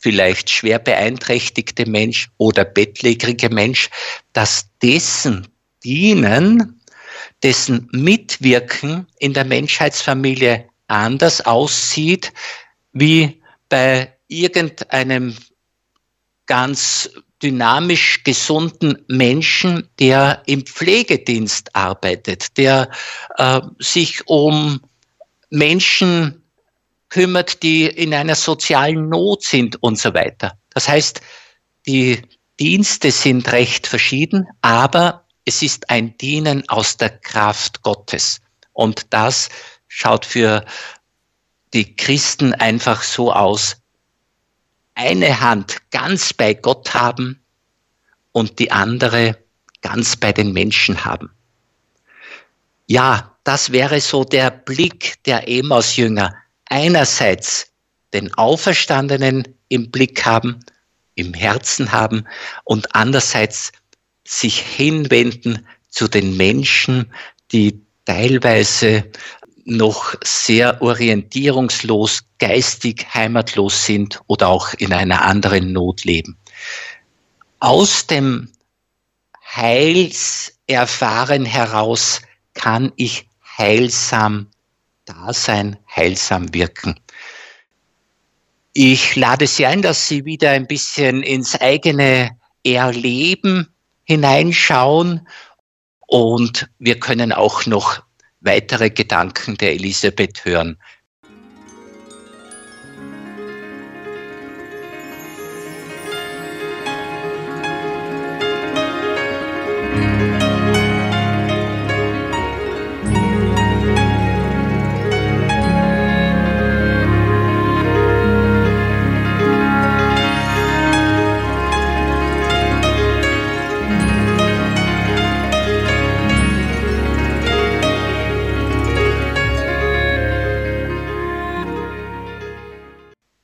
vielleicht 0.00 0.50
schwer 0.50 0.80
beeinträchtigte 0.80 1.88
Mensch 1.88 2.32
oder 2.36 2.64
bettlägerige 2.64 3.48
Mensch, 3.48 3.90
dass 4.32 4.66
dessen 4.82 5.46
Dienen, 5.84 6.80
dessen 7.44 7.90
Mitwirken 7.92 9.06
in 9.20 9.34
der 9.34 9.44
Menschheitsfamilie 9.44 10.68
anders 10.88 11.42
aussieht 11.42 12.32
wie 12.92 13.40
bei 13.68 14.12
irgendeinem 14.26 15.36
ganz 16.46 17.08
dynamisch 17.42 18.22
gesunden 18.24 19.04
Menschen, 19.08 19.88
der 19.98 20.42
im 20.46 20.64
Pflegedienst 20.64 21.74
arbeitet, 21.74 22.56
der 22.56 22.90
äh, 23.36 23.60
sich 23.78 24.26
um 24.26 24.80
Menschen 25.50 26.42
kümmert, 27.08 27.62
die 27.62 27.86
in 27.86 28.14
einer 28.14 28.34
sozialen 28.34 29.08
Not 29.08 29.42
sind 29.42 29.82
und 29.82 29.98
so 29.98 30.14
weiter. 30.14 30.56
Das 30.70 30.88
heißt, 30.88 31.20
die 31.86 32.22
Dienste 32.58 33.10
sind 33.10 33.50
recht 33.52 33.86
verschieden, 33.86 34.46
aber 34.62 35.26
es 35.44 35.62
ist 35.62 35.90
ein 35.90 36.16
Dienen 36.16 36.68
aus 36.68 36.96
der 36.96 37.10
Kraft 37.10 37.82
Gottes. 37.82 38.40
Und 38.72 39.12
das 39.12 39.48
schaut 39.88 40.24
für 40.24 40.64
die 41.74 41.96
Christen 41.96 42.54
einfach 42.54 43.02
so 43.02 43.32
aus, 43.32 43.81
eine 44.94 45.40
Hand 45.40 45.78
ganz 45.90 46.32
bei 46.32 46.54
Gott 46.54 46.94
haben 46.94 47.40
und 48.32 48.58
die 48.58 48.70
andere 48.70 49.38
ganz 49.80 50.16
bei 50.16 50.32
den 50.32 50.52
Menschen 50.52 51.04
haben. 51.04 51.30
Ja, 52.86 53.36
das 53.44 53.72
wäre 53.72 54.00
so 54.00 54.24
der 54.24 54.50
Blick 54.50 55.22
der 55.24 55.48
Emaus-Jünger. 55.48 56.34
Einerseits 56.66 57.72
den 58.12 58.32
Auferstandenen 58.34 59.48
im 59.68 59.90
Blick 59.90 60.24
haben, 60.24 60.60
im 61.14 61.34
Herzen 61.34 61.92
haben 61.92 62.24
und 62.64 62.94
andererseits 62.94 63.72
sich 64.26 64.60
hinwenden 64.60 65.66
zu 65.88 66.08
den 66.08 66.36
Menschen, 66.36 67.12
die 67.50 67.80
teilweise 68.04 69.04
noch 69.64 70.14
sehr 70.24 70.82
orientierungslos, 70.82 72.24
geistig 72.38 73.06
heimatlos 73.14 73.84
sind 73.84 74.20
oder 74.26 74.48
auch 74.48 74.74
in 74.74 74.92
einer 74.92 75.22
anderen 75.22 75.72
Not 75.72 76.04
leben. 76.04 76.36
Aus 77.60 78.06
dem 78.06 78.50
Heilserfahren 79.54 81.44
heraus 81.44 82.22
kann 82.54 82.92
ich 82.96 83.28
heilsam 83.58 84.48
da 85.04 85.32
sein, 85.32 85.76
heilsam 85.94 86.52
wirken. 86.54 86.98
Ich 88.72 89.16
lade 89.16 89.46
Sie 89.46 89.66
ein, 89.66 89.82
dass 89.82 90.08
Sie 90.08 90.24
wieder 90.24 90.50
ein 90.50 90.66
bisschen 90.66 91.22
ins 91.22 91.60
eigene 91.60 92.30
Erleben 92.64 93.68
hineinschauen 94.04 95.28
und 96.06 96.70
wir 96.78 96.98
können 96.98 97.32
auch 97.32 97.66
noch 97.66 98.02
weitere 98.42 98.90
Gedanken 98.90 99.56
der 99.56 99.72
Elisabeth 99.72 100.44
hören. 100.44 100.78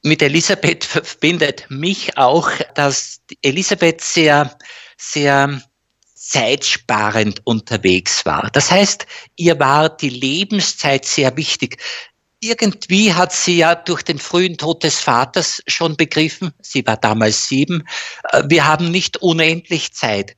Mit 0.08 0.22
Elisabeth 0.22 0.84
verbindet 0.84 1.66
mich 1.68 2.16
auch, 2.16 2.50
dass 2.74 3.20
Elisabeth 3.42 4.00
sehr, 4.00 4.56
sehr 4.96 5.62
zeitsparend 6.14 7.46
unterwegs 7.46 8.24
war. 8.26 8.50
Das 8.52 8.70
heißt, 8.70 9.06
ihr 9.36 9.58
war 9.58 9.88
die 9.88 10.10
Lebenszeit 10.10 11.04
sehr 11.04 11.36
wichtig. 11.36 11.78
Irgendwie 12.40 13.12
hat 13.12 13.32
sie 13.32 13.58
ja 13.58 13.74
durch 13.74 14.02
den 14.02 14.18
frühen 14.18 14.56
Tod 14.56 14.82
des 14.82 15.00
Vaters 15.00 15.62
schon 15.66 15.96
begriffen, 15.96 16.52
sie 16.62 16.86
war 16.86 16.96
damals 16.96 17.48
sieben, 17.48 17.84
äh, 18.30 18.44
wir 18.46 18.64
haben 18.64 18.90
nicht 18.90 19.16
unendlich 19.18 19.92
Zeit. 19.92 20.36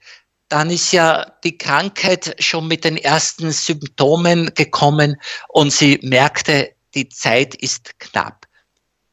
Dann 0.48 0.70
ist 0.70 0.92
ja 0.92 1.30
die 1.44 1.58
Krankheit 1.58 2.34
schon 2.38 2.66
mit 2.66 2.84
den 2.84 2.96
ersten 2.96 3.52
Symptomen 3.52 4.52
gekommen 4.54 5.16
und 5.48 5.72
sie 5.72 6.00
merkte, 6.02 6.70
die 6.94 7.08
Zeit 7.08 7.54
ist 7.54 7.98
knapp 8.00 8.46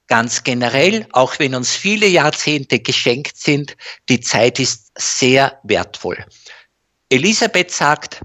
ganz 0.08 0.44
generell, 0.44 1.06
auch 1.12 1.38
wenn 1.40 1.54
uns 1.54 1.72
viele 1.72 2.08
Jahrzehnte 2.08 2.80
geschenkt 2.80 3.38
sind, 3.38 3.76
die 4.10 4.20
Zeit 4.22 4.60
ist 4.60 4.92
sehr 4.98 5.60
wertvoll. 5.64 6.26
Elisabeth 7.10 7.72
sagt, 7.72 8.22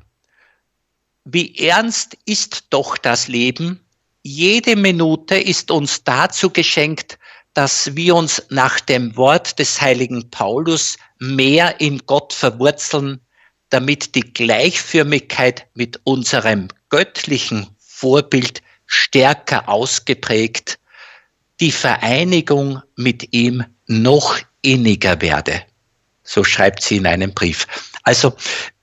wie 1.24 1.56
ernst 1.58 2.16
ist 2.24 2.66
doch 2.70 2.96
das 2.96 3.28
Leben? 3.28 3.84
Jede 4.22 4.76
Minute 4.76 5.36
ist 5.36 5.70
uns 5.70 6.02
dazu 6.04 6.50
geschenkt, 6.50 7.18
dass 7.54 7.94
wir 7.94 8.16
uns 8.16 8.42
nach 8.48 8.80
dem 8.80 9.16
Wort 9.16 9.58
des 9.58 9.80
heiligen 9.80 10.30
Paulus 10.30 10.96
mehr 11.18 11.80
in 11.80 11.98
Gott 12.06 12.32
verwurzeln, 12.32 13.20
damit 13.68 14.14
die 14.14 14.32
Gleichförmigkeit 14.32 15.66
mit 15.74 16.00
unserem 16.04 16.68
göttlichen 16.88 17.68
Vorbild 17.78 18.62
stärker 18.86 19.68
ausgeprägt 19.68 20.78
die 21.62 21.70
Vereinigung 21.70 22.82
mit 22.96 23.32
ihm 23.32 23.64
noch 23.86 24.36
inniger 24.62 25.20
werde. 25.22 25.62
So 26.24 26.42
schreibt 26.42 26.82
sie 26.82 26.96
in 26.96 27.06
einem 27.06 27.32
Brief. 27.34 27.68
Also 28.02 28.34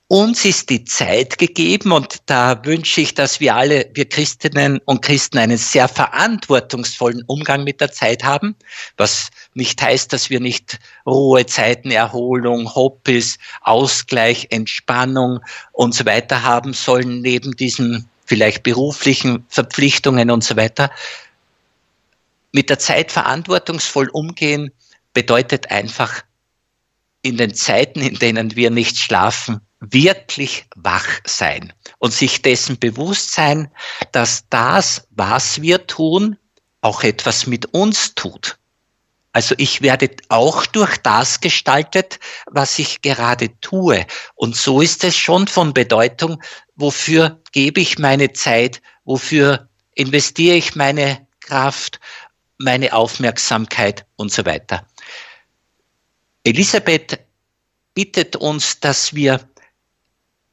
uns 0.08 0.46
ist 0.46 0.70
die 0.70 0.84
Zeit 0.84 1.36
gegeben 1.36 1.92
und 1.92 2.22
da 2.24 2.64
wünsche 2.64 3.02
ich, 3.02 3.12
dass 3.12 3.38
wir 3.38 3.54
alle, 3.54 3.90
wir 3.92 4.08
Christinnen 4.08 4.80
und 4.86 5.02
Christen, 5.02 5.36
einen 5.36 5.58
sehr 5.58 5.88
verantwortungsvollen 5.88 7.22
Umgang 7.26 7.64
mit 7.64 7.82
der 7.82 7.92
Zeit 7.92 8.24
haben, 8.24 8.56
was 8.96 9.28
nicht 9.52 9.82
heißt, 9.82 10.10
dass 10.14 10.30
wir 10.30 10.40
nicht 10.40 10.78
Ruhezeiten, 11.04 11.90
Erholung, 11.90 12.74
Hobbys, 12.74 13.36
Ausgleich, 13.60 14.46
Entspannung 14.48 15.40
und 15.72 15.94
so 15.94 16.06
weiter 16.06 16.44
haben 16.44 16.72
sollen, 16.72 17.20
neben 17.20 17.54
diesen 17.56 18.08
vielleicht 18.24 18.62
beruflichen 18.62 19.44
Verpflichtungen 19.48 20.30
und 20.30 20.42
so 20.42 20.56
weiter 20.56 20.90
mit 22.52 22.70
der 22.70 22.78
Zeit 22.78 23.12
verantwortungsvoll 23.12 24.08
umgehen 24.08 24.70
bedeutet 25.12 25.70
einfach 25.70 26.22
in 27.22 27.36
den 27.36 27.54
Zeiten, 27.54 28.00
in 28.00 28.14
denen 28.14 28.56
wir 28.56 28.70
nicht 28.70 28.96
schlafen, 28.96 29.60
wirklich 29.80 30.66
wach 30.76 31.06
sein 31.24 31.72
und 31.98 32.12
sich 32.12 32.42
dessen 32.42 32.78
bewusst 32.78 33.32
sein, 33.32 33.70
dass 34.12 34.44
das, 34.48 35.06
was 35.10 35.62
wir 35.62 35.86
tun, 35.86 36.36
auch 36.80 37.02
etwas 37.02 37.46
mit 37.46 37.66
uns 37.74 38.14
tut. 38.14 38.58
Also 39.32 39.54
ich 39.58 39.80
werde 39.80 40.10
auch 40.28 40.66
durch 40.66 40.96
das 40.98 41.40
gestaltet, 41.40 42.18
was 42.46 42.78
ich 42.78 43.00
gerade 43.00 43.58
tue. 43.60 44.04
Und 44.34 44.56
so 44.56 44.80
ist 44.80 45.04
es 45.04 45.16
schon 45.16 45.46
von 45.46 45.72
Bedeutung, 45.72 46.42
wofür 46.74 47.40
gebe 47.52 47.80
ich 47.80 47.98
meine 47.98 48.32
Zeit, 48.32 48.82
wofür 49.04 49.68
investiere 49.94 50.56
ich 50.56 50.74
meine 50.74 51.26
Kraft, 51.40 52.00
meine 52.60 52.92
Aufmerksamkeit 52.92 54.04
und 54.16 54.30
so 54.30 54.44
weiter. 54.44 54.86
Elisabeth 56.44 57.18
bittet 57.94 58.36
uns, 58.36 58.78
dass 58.80 59.14
wir 59.14 59.40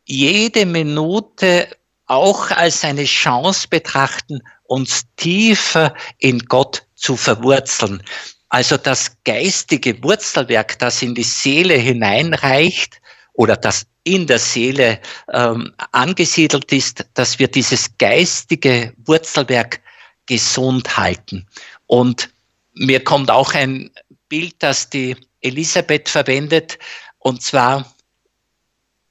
jede 0.05 0.65
Minute 0.65 1.67
auch 2.05 2.49
als 2.51 2.83
eine 2.83 3.03
Chance 3.03 3.67
betrachten, 3.67 4.41
uns 4.63 5.03
tiefer 5.17 5.93
in 6.17 6.39
Gott 6.39 6.83
zu 6.95 7.17
verwurzeln. 7.17 8.01
Also 8.49 8.77
das 8.77 9.11
geistige 9.25 10.01
Wurzelwerk, 10.01 10.79
das 10.79 11.01
in 11.01 11.13
die 11.13 11.23
Seele 11.23 11.75
hineinreicht 11.75 13.01
oder 13.33 13.57
das 13.57 13.85
in 14.03 14.25
der 14.25 14.39
Seele 14.39 15.01
ähm, 15.33 15.73
angesiedelt 15.91 16.71
ist, 16.71 17.05
dass 17.13 17.37
wir 17.39 17.49
dieses 17.49 17.97
geistige 17.97 18.93
Wurzelwerk 19.05 19.81
gesund 20.27 20.97
halten. 20.97 21.45
Und 21.87 22.29
mir 22.73 23.03
kommt 23.03 23.31
auch 23.31 23.53
ein 23.53 23.91
Bild, 24.29 24.55
das 24.59 24.89
die 24.89 25.15
Elisabeth 25.41 26.09
verwendet, 26.09 26.77
und 27.19 27.41
zwar 27.41 27.91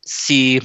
sie 0.03 0.62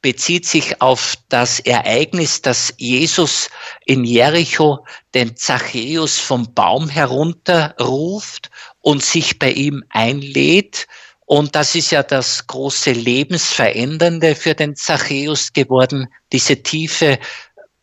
bezieht 0.00 0.46
sich 0.46 0.82
auf 0.82 1.16
das 1.28 1.60
Ereignis, 1.60 2.42
dass 2.42 2.74
Jesus 2.76 3.48
in 3.86 4.04
Jericho 4.04 4.84
den 5.14 5.36
Zachäus 5.36 6.18
vom 6.18 6.52
Baum 6.54 6.88
herunterruft 6.88 8.50
und 8.80 9.04
sich 9.04 9.38
bei 9.38 9.52
ihm 9.52 9.84
einlädt. 9.90 10.88
Und 11.24 11.54
das 11.54 11.76
ist 11.76 11.92
ja 11.92 12.02
das 12.02 12.46
große 12.48 12.90
Lebensverändernde 12.90 14.34
für 14.34 14.54
den 14.54 14.74
Zachäus 14.74 15.52
geworden, 15.52 16.08
diese 16.32 16.60
tiefe 16.62 17.18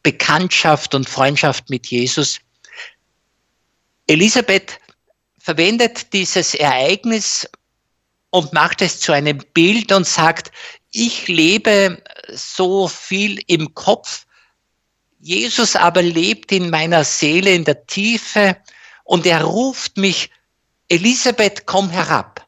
Bekanntschaft 0.03 0.93
und 0.93 1.09
Freundschaft 1.09 1.69
mit 1.69 1.87
Jesus. 1.87 2.39
Elisabeth 4.09 4.79
verwendet 5.37 6.13
dieses 6.13 6.55
Ereignis 6.55 7.47
und 8.31 8.51
macht 8.53 8.81
es 8.81 8.99
zu 8.99 9.11
einem 9.11 9.37
Bild 9.53 9.91
und 9.91 10.07
sagt, 10.07 10.51
ich 10.89 11.27
lebe 11.27 12.01
so 12.27 12.87
viel 12.87 13.39
im 13.45 13.75
Kopf, 13.75 14.25
Jesus 15.19 15.75
aber 15.75 16.01
lebt 16.01 16.51
in 16.51 16.71
meiner 16.71 17.03
Seele 17.03 17.53
in 17.53 17.65
der 17.65 17.85
Tiefe 17.85 18.57
und 19.03 19.27
er 19.27 19.43
ruft 19.43 19.97
mich, 19.97 20.31
Elisabeth, 20.87 21.67
komm 21.67 21.91
herab. 21.91 22.47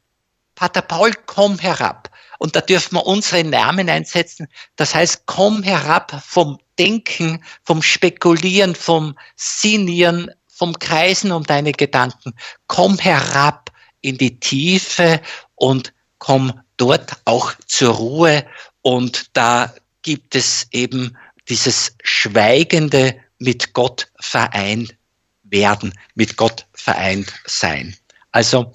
Pater 0.56 0.82
Paul, 0.82 1.14
komm 1.28 1.60
herab. 1.60 2.10
Und 2.40 2.56
da 2.56 2.62
dürfen 2.62 2.96
wir 2.96 3.06
unsere 3.06 3.44
Namen 3.44 3.88
einsetzen. 3.88 4.48
Das 4.78 4.96
heißt, 4.96 5.28
komm 5.28 5.62
herab 5.62 6.24
vom 6.26 6.58
Denken, 6.80 7.44
vom 7.64 7.84
Spekulieren, 7.84 8.74
vom 8.74 9.16
Sinnieren, 9.36 10.32
vom 10.62 10.78
Kreisen 10.78 11.32
um 11.32 11.44
deine 11.44 11.72
Gedanken. 11.72 12.36
Komm 12.68 13.00
herab 13.00 13.72
in 14.02 14.20
die 14.20 14.40
Tiefe 14.40 15.20
und 15.56 15.92
komm 16.20 16.54
dort 16.78 17.14
auch 17.26 17.54
zur 17.66 17.96
Ruhe. 17.96 18.46
Und 18.84 19.26
da 19.34 19.74
gibt 20.04 20.36
es 20.36 20.68
eben 20.70 21.18
dieses 21.50 21.96
schweigende 22.04 23.16
mit 23.40 23.74
Gott 23.74 24.12
vereint 24.20 24.96
werden, 25.42 25.96
mit 26.14 26.38
Gott 26.38 26.68
vereint 26.76 27.34
sein. 27.46 27.96
Also, 28.32 28.72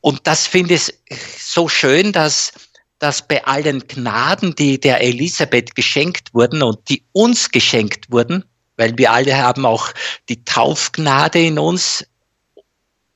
und 0.00 0.28
das 0.28 0.46
finde 0.46 0.74
ich 0.74 0.94
so 1.40 1.68
schön, 1.68 2.12
dass, 2.12 2.52
dass 3.00 3.26
bei 3.26 3.44
allen 3.44 3.88
Gnaden, 3.88 4.54
die 4.54 4.78
der 4.78 5.00
Elisabeth 5.00 5.74
geschenkt 5.74 6.32
wurden 6.34 6.62
und 6.62 6.88
die 6.88 7.04
uns 7.10 7.50
geschenkt 7.50 8.12
wurden, 8.12 8.44
weil 8.76 8.96
wir 8.98 9.12
alle 9.12 9.36
haben 9.36 9.66
auch 9.66 9.92
die 10.28 10.44
Taufgnade 10.44 11.40
in 11.40 11.58
uns 11.58 12.06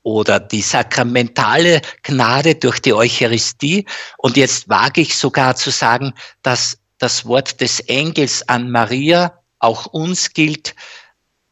oder 0.03 0.41
die 0.41 0.63
sakramentale 0.63 1.83
Gnade 2.03 2.55
durch 2.55 2.81
die 2.81 2.95
Eucharistie. 2.95 3.87
Und 4.19 4.37
jetzt 4.37 4.69
wage 4.69 5.03
ich 5.03 5.17
sogar 5.17 5.57
zu 5.57 5.71
sagen, 5.71 6.15
dass 6.43 6.79
das 6.99 7.27
Wort 7.27 7.61
des 7.61 7.81
Engels 7.81 8.49
an 8.49 8.71
Maria 8.71 9.39
auch 9.59 9.87
uns 9.87 10.33
gilt, 10.33 10.75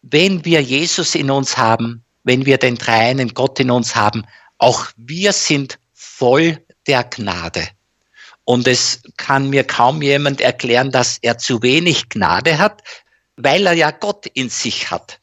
wenn 0.03 0.45
wir 0.45 0.63
Jesus 0.63 1.15
in 1.15 1.31
uns 1.31 1.57
haben, 1.57 2.05
wenn 2.25 2.47
wir 2.47 2.59
den 2.59 2.77
dreieinen 2.77 3.35
Gott 3.35 3.61
in 3.61 3.71
uns 3.71 3.95
haben, 3.95 4.25
auch 4.59 4.87
wir 4.97 5.33
sind 5.33 5.79
voll 5.93 6.59
der 6.87 7.05
Gnade. 7.05 7.69
Und 8.45 8.67
es 8.67 9.03
kann 9.19 9.51
mir 9.51 9.65
kaum 9.65 10.01
jemand 10.01 10.41
erklären, 10.41 10.91
dass 10.91 11.19
er 11.19 11.37
zu 11.37 11.63
wenig 11.63 12.09
Gnade 12.09 12.59
hat, 12.59 12.83
weil 13.39 13.67
er 13.67 13.73
ja 13.73 13.91
Gott 13.93 14.27
in 14.27 14.51
sich 14.51 14.91
hat. 14.91 15.21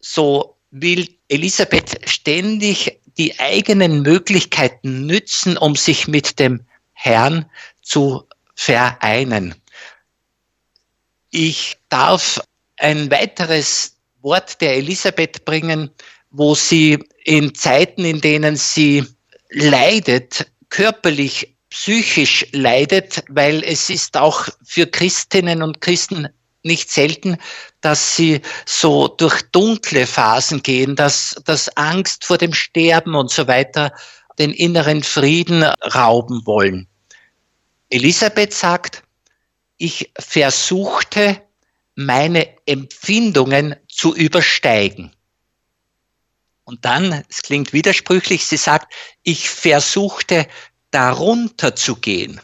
So 0.00 0.56
will 0.70 1.08
Elisabeth 1.28 2.00
ständig 2.08 3.00
die 3.16 3.38
eigenen 3.38 4.02
Möglichkeiten 4.02 5.06
nützen, 5.06 5.56
um 5.56 5.76
sich 5.76 6.08
mit 6.08 6.38
dem 6.38 6.66
Herrn 6.92 7.48
zu 7.80 8.24
vereinen. 8.54 9.54
Ich 11.30 11.76
darf 11.88 12.40
ein 12.76 13.10
weiteres 13.10 13.96
Wort 14.20 14.60
der 14.60 14.76
Elisabeth 14.76 15.44
bringen, 15.44 15.90
wo 16.30 16.54
sie 16.54 16.98
in 17.24 17.54
Zeiten, 17.54 18.04
in 18.04 18.20
denen 18.20 18.56
sie 18.56 19.04
leidet, 19.50 20.50
körperlich, 20.70 21.54
psychisch 21.70 22.46
leidet, 22.52 23.22
weil 23.28 23.62
es 23.62 23.90
ist 23.90 24.16
auch 24.16 24.48
für 24.64 24.86
Christinnen 24.86 25.62
und 25.62 25.80
Christen 25.80 26.28
nicht 26.64 26.90
selten, 26.90 27.36
dass 27.80 28.16
sie 28.16 28.40
so 28.66 29.08
durch 29.08 29.42
dunkle 29.52 30.06
Phasen 30.06 30.62
gehen, 30.62 30.96
dass, 30.96 31.36
dass 31.44 31.68
Angst 31.76 32.24
vor 32.24 32.38
dem 32.38 32.54
Sterben 32.54 33.14
und 33.14 33.30
so 33.30 33.46
weiter 33.46 33.92
den 34.38 34.52
inneren 34.52 35.02
Frieden 35.02 35.62
rauben 35.62 36.44
wollen. 36.46 36.88
Elisabeth 37.90 38.52
sagt, 38.52 39.02
ich 39.76 40.10
versuchte 40.18 41.40
meine 41.94 42.48
Empfindungen 42.66 43.76
zu 43.88 44.14
übersteigen. 44.14 45.14
Und 46.64 46.84
dann, 46.84 47.22
es 47.28 47.42
klingt 47.42 47.72
widersprüchlich, 47.72 48.46
sie 48.46 48.56
sagt, 48.56 48.92
ich 49.22 49.50
versuchte 49.50 50.48
darunter 50.90 51.76
zu 51.76 51.96
gehen. 51.96 52.40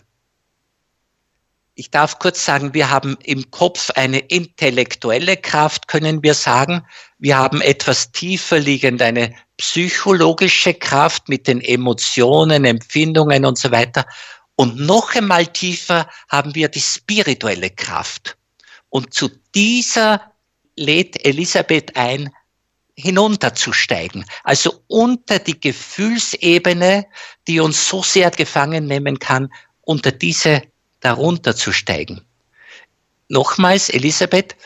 Ich 1.80 1.90
darf 1.90 2.18
kurz 2.18 2.44
sagen, 2.44 2.74
wir 2.74 2.90
haben 2.90 3.16
im 3.22 3.50
Kopf 3.50 3.88
eine 3.92 4.18
intellektuelle 4.18 5.38
Kraft, 5.38 5.88
können 5.88 6.22
wir 6.22 6.34
sagen. 6.34 6.82
Wir 7.18 7.38
haben 7.38 7.62
etwas 7.62 8.12
tiefer 8.12 8.58
liegend 8.58 9.00
eine 9.00 9.34
psychologische 9.56 10.74
Kraft 10.74 11.30
mit 11.30 11.48
den 11.48 11.62
Emotionen, 11.62 12.66
Empfindungen 12.66 13.46
und 13.46 13.56
so 13.56 13.70
weiter. 13.70 14.04
Und 14.56 14.78
noch 14.78 15.14
einmal 15.14 15.46
tiefer 15.46 16.06
haben 16.28 16.54
wir 16.54 16.68
die 16.68 16.82
spirituelle 16.82 17.70
Kraft. 17.70 18.36
Und 18.90 19.14
zu 19.14 19.30
dieser 19.54 20.20
lädt 20.76 21.24
Elisabeth 21.24 21.96
ein, 21.96 22.28
hinunterzusteigen, 22.94 24.26
also 24.44 24.82
unter 24.86 25.38
die 25.38 25.58
Gefühlsebene, 25.58 27.06
die 27.48 27.58
uns 27.58 27.88
so 27.88 28.02
sehr 28.02 28.30
gefangen 28.30 28.84
nehmen 28.84 29.18
kann, 29.18 29.50
unter 29.80 30.12
diese 30.12 30.60
darunter 31.00 31.56
zu 31.56 31.72
steigen. 31.72 32.22
Nochmals, 33.28 33.88
Elisabeth, 33.88 34.56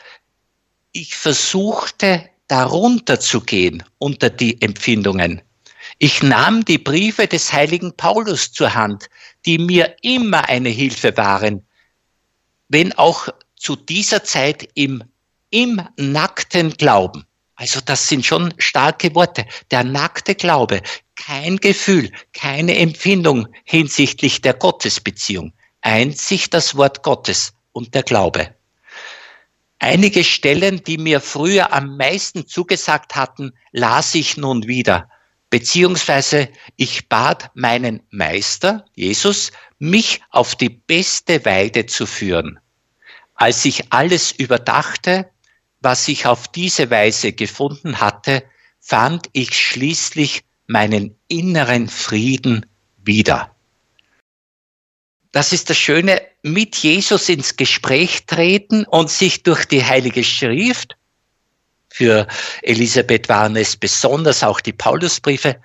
ich 0.92 1.14
versuchte 1.16 2.28
darunter 2.48 3.20
zu 3.20 3.40
gehen 3.40 3.82
unter 3.98 4.30
die 4.30 4.60
Empfindungen. 4.62 5.42
Ich 5.98 6.22
nahm 6.22 6.64
die 6.64 6.78
Briefe 6.78 7.26
des 7.26 7.52
heiligen 7.52 7.96
Paulus 7.96 8.52
zur 8.52 8.74
Hand, 8.74 9.08
die 9.46 9.58
mir 9.58 9.96
immer 10.02 10.48
eine 10.48 10.68
Hilfe 10.68 11.16
waren, 11.16 11.66
wenn 12.68 12.92
auch 12.92 13.28
zu 13.56 13.76
dieser 13.76 14.24
Zeit 14.24 14.68
im, 14.74 15.04
im 15.50 15.80
nackten 15.96 16.70
Glauben. 16.70 17.24
Also 17.56 17.80
das 17.80 18.08
sind 18.08 18.26
schon 18.26 18.52
starke 18.58 19.14
Worte. 19.14 19.46
Der 19.70 19.84
nackte 19.84 20.34
Glaube, 20.34 20.82
kein 21.14 21.56
Gefühl, 21.58 22.10
keine 22.32 22.76
Empfindung 22.76 23.46
hinsichtlich 23.64 24.42
der 24.42 24.54
Gottesbeziehung, 24.54 25.52
einzig 25.84 26.50
das 26.50 26.76
Wort 26.76 27.02
Gottes 27.02 27.52
und 27.72 27.94
der 27.94 28.02
Glaube. 28.02 28.54
Einige 29.78 30.24
Stellen, 30.24 30.82
die 30.82 30.98
mir 30.98 31.20
früher 31.20 31.72
am 31.72 31.96
meisten 31.96 32.46
zugesagt 32.46 33.14
hatten, 33.14 33.52
las 33.70 34.14
ich 34.14 34.36
nun 34.36 34.66
wieder. 34.66 35.08
Beziehungsweise 35.50 36.48
ich 36.76 37.08
bat 37.08 37.50
meinen 37.54 38.02
Meister, 38.10 38.86
Jesus, 38.94 39.52
mich 39.78 40.22
auf 40.30 40.56
die 40.56 40.70
beste 40.70 41.44
Weide 41.44 41.86
zu 41.86 42.06
führen. 42.06 42.58
Als 43.34 43.64
ich 43.64 43.92
alles 43.92 44.32
überdachte, 44.32 45.30
was 45.80 46.08
ich 46.08 46.26
auf 46.26 46.48
diese 46.48 46.90
Weise 46.90 47.32
gefunden 47.32 48.00
hatte, 48.00 48.42
fand 48.80 49.28
ich 49.32 49.54
schließlich 49.54 50.44
meinen 50.66 51.14
inneren 51.28 51.88
Frieden 51.88 52.64
wieder. 52.96 53.53
Das 55.34 55.52
ist 55.52 55.68
das 55.68 55.76
Schöne, 55.76 56.22
mit 56.42 56.76
Jesus 56.76 57.28
ins 57.28 57.56
Gespräch 57.56 58.24
treten 58.26 58.84
und 58.84 59.10
sich 59.10 59.42
durch 59.42 59.64
die 59.64 59.84
Heilige 59.84 60.22
Schrift 60.22 60.96
für 61.94 62.26
Elisabeth 62.62 63.28
waren 63.28 63.54
es 63.54 63.76
besonders 63.76 64.42
auch 64.42 64.60
die 64.60 64.72
Paulusbriefe, 64.72 65.60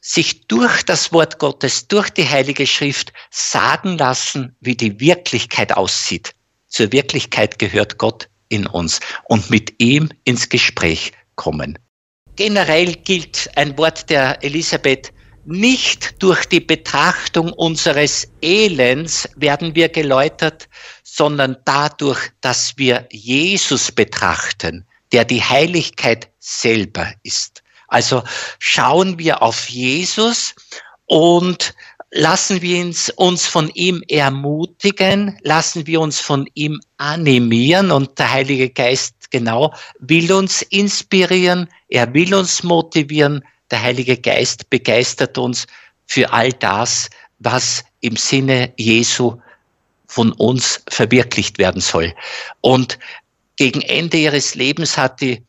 sich 0.00 0.48
durch 0.48 0.82
das 0.84 1.12
Wort 1.12 1.38
Gottes, 1.38 1.86
durch 1.86 2.10
die 2.10 2.28
Heilige 2.28 2.66
Schrift 2.66 3.12
sagen 3.30 3.98
lassen, 3.98 4.56
wie 4.60 4.76
die 4.76 4.98
Wirklichkeit 4.98 5.76
aussieht. 5.76 6.32
Zur 6.66 6.90
Wirklichkeit 6.90 7.60
gehört 7.60 7.98
Gott 7.98 8.28
in 8.48 8.66
uns 8.66 8.98
und 9.24 9.48
mit 9.48 9.74
ihm 9.80 10.08
ins 10.24 10.48
Gespräch 10.48 11.12
kommen. 11.34 11.78
Generell 12.34 12.94
gilt 12.94 13.48
ein 13.56 13.78
Wort 13.78 14.10
der 14.10 14.42
Elisabeth, 14.42 15.12
nicht 15.46 16.22
durch 16.22 16.44
die 16.46 16.60
Betrachtung 16.60 17.52
unseres 17.52 18.28
Elends 18.42 19.28
werden 19.36 19.74
wir 19.74 19.88
geläutert, 19.88 20.68
sondern 21.04 21.56
dadurch, 21.64 22.30
dass 22.40 22.76
wir 22.76 23.06
Jesus 23.10 23.92
betrachten, 23.92 24.84
der 25.12 25.24
die 25.24 25.42
Heiligkeit 25.42 26.28
selber 26.40 27.12
ist. 27.22 27.62
Also 27.88 28.22
schauen 28.58 29.18
wir 29.18 29.42
auf 29.42 29.68
Jesus 29.68 30.54
und 31.06 31.74
lassen 32.10 32.60
wir 32.62 32.84
uns, 33.16 33.46
von 33.46 33.70
ihm 33.74 34.02
ermutigen, 34.08 35.38
lassen 35.42 35.86
wir 35.86 36.00
uns 36.00 36.20
von 36.20 36.48
ihm 36.54 36.80
animieren 36.96 37.90
und 37.92 38.18
der 38.18 38.32
Heilige 38.32 38.70
Geist 38.70 39.30
genau 39.30 39.72
will 39.98 40.32
uns 40.32 40.62
inspirieren, 40.62 41.68
er 41.88 42.12
will 42.14 42.34
uns 42.34 42.62
motivieren, 42.62 43.44
der 43.76 43.82
Heilige 43.82 44.16
Geist 44.16 44.70
begeistert 44.70 45.36
uns 45.36 45.66
für 46.06 46.32
all 46.32 46.50
das, 46.50 47.10
was 47.40 47.84
im 48.00 48.16
Sinne 48.16 48.72
Jesu 48.78 49.36
von 50.06 50.32
uns 50.32 50.82
verwirklicht 50.88 51.58
werden 51.58 51.82
soll. 51.82 52.14
Und 52.62 52.98
gegen 53.56 53.82
Ende 53.82 54.16
ihres 54.16 54.54
Lebens 54.54 54.96
hat 54.96 55.20
die 55.20 55.44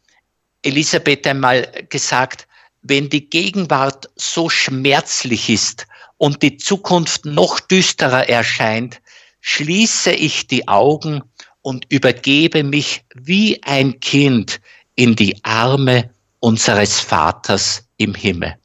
Elisabeth 0.62 1.26
einmal 1.26 1.72
gesagt, 1.88 2.50
wenn 2.82 3.08
die 3.08 3.30
Gegenwart 3.30 4.10
so 4.18 4.50
schmerzlich 4.50 5.50
ist 5.50 5.88
und 6.18 6.44
die 6.44 6.58
Zukunft 6.58 7.24
noch 7.24 7.62
düsterer 7.62 8.28
erscheint, 8.28 9.00
schließe 9.40 10.12
ich 10.12 10.48
die 10.48 10.68
Augen 10.68 11.22
und 11.62 11.86
übergebe 11.90 12.64
mich 12.64 13.06
wie 13.16 13.64
ein 13.64 14.02
Kind 14.02 14.60
in 14.96 15.16
die 15.16 15.42
Arme 15.46 16.10
unseres 16.42 17.00
Vaters 17.00 17.87
im 17.98 18.14
Himmel. 18.14 18.56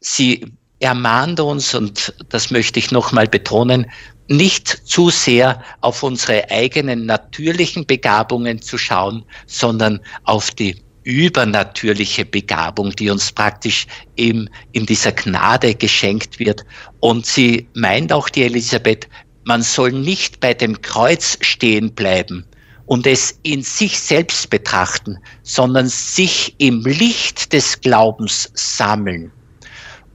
Sie 0.00 0.46
ermahnt 0.80 1.40
uns, 1.40 1.74
und 1.74 2.14
das 2.28 2.50
möchte 2.50 2.78
ich 2.78 2.90
nochmal 2.90 3.28
betonen, 3.28 3.90
nicht 4.28 4.68
zu 4.68 5.10
sehr 5.10 5.62
auf 5.80 6.02
unsere 6.02 6.50
eigenen 6.50 7.04
natürlichen 7.04 7.84
Begabungen 7.84 8.62
zu 8.62 8.78
schauen, 8.78 9.24
sondern 9.46 10.00
auf 10.24 10.50
die 10.52 10.76
übernatürliche 11.02 12.24
Begabung, 12.24 12.92
die 12.92 13.10
uns 13.10 13.32
praktisch 13.32 13.86
eben 14.16 14.48
in 14.72 14.86
dieser 14.86 15.12
Gnade 15.12 15.74
geschenkt 15.74 16.38
wird. 16.38 16.64
Und 17.00 17.26
sie 17.26 17.68
meint 17.74 18.12
auch 18.12 18.28
die 18.28 18.44
Elisabeth, 18.44 19.08
man 19.44 19.62
soll 19.62 19.92
nicht 19.92 20.40
bei 20.40 20.54
dem 20.54 20.80
Kreuz 20.80 21.38
stehen 21.40 21.92
bleiben 21.92 22.46
und 22.90 23.06
es 23.06 23.38
in 23.44 23.62
sich 23.62 24.00
selbst 24.00 24.50
betrachten, 24.50 25.16
sondern 25.44 25.86
sich 25.86 26.56
im 26.58 26.82
Licht 26.84 27.52
des 27.52 27.80
Glaubens 27.80 28.50
sammeln 28.54 29.30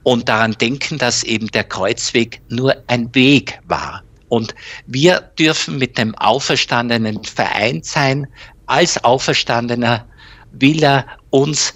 und 0.02 0.28
daran 0.28 0.52
denken, 0.52 0.98
dass 0.98 1.22
eben 1.22 1.46
der 1.48 1.64
Kreuzweg 1.64 2.42
nur 2.50 2.76
ein 2.86 3.14
Weg 3.14 3.58
war. 3.66 4.02
Und 4.28 4.54
wir 4.86 5.20
dürfen 5.38 5.78
mit 5.78 5.96
dem 5.96 6.14
Auferstandenen 6.16 7.24
vereint 7.24 7.86
sein. 7.86 8.26
Als 8.66 9.02
Auferstandener 9.02 10.06
will 10.52 10.84
er 10.84 11.06
uns 11.30 11.72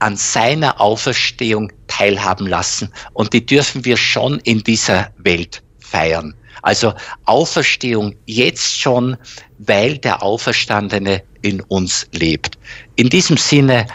an 0.00 0.18
seiner 0.18 0.78
Auferstehung 0.78 1.72
teilhaben 1.86 2.46
lassen. 2.46 2.92
Und 3.14 3.32
die 3.32 3.46
dürfen 3.46 3.86
wir 3.86 3.96
schon 3.96 4.38
in 4.40 4.62
dieser 4.62 5.12
Welt 5.16 5.62
feiern. 5.78 6.34
Also 6.62 6.94
Auferstehung 7.24 8.14
jetzt 8.26 8.80
schon, 8.80 9.16
weil 9.58 9.98
der 9.98 10.22
Auferstandene 10.22 11.22
in 11.42 11.60
uns 11.60 12.06
lebt. 12.12 12.56
In 12.96 13.08
diesem 13.08 13.36
Sinne 13.36 13.86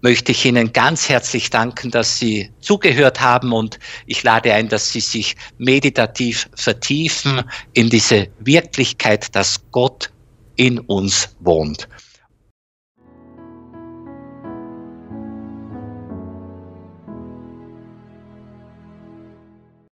möchte 0.00 0.32
ich 0.32 0.44
Ihnen 0.44 0.72
ganz 0.72 1.08
herzlich 1.08 1.48
danken, 1.48 1.90
dass 1.90 2.18
Sie 2.18 2.50
zugehört 2.60 3.20
haben 3.20 3.52
und 3.52 3.78
ich 4.06 4.22
lade 4.22 4.52
ein, 4.52 4.68
dass 4.68 4.90
Sie 4.90 5.00
sich 5.00 5.36
meditativ 5.56 6.48
vertiefen 6.54 7.42
in 7.72 7.88
diese 7.88 8.28
Wirklichkeit, 8.38 9.34
dass 9.34 9.60
Gott 9.70 10.10
in 10.56 10.78
uns 10.78 11.34
wohnt. 11.40 11.88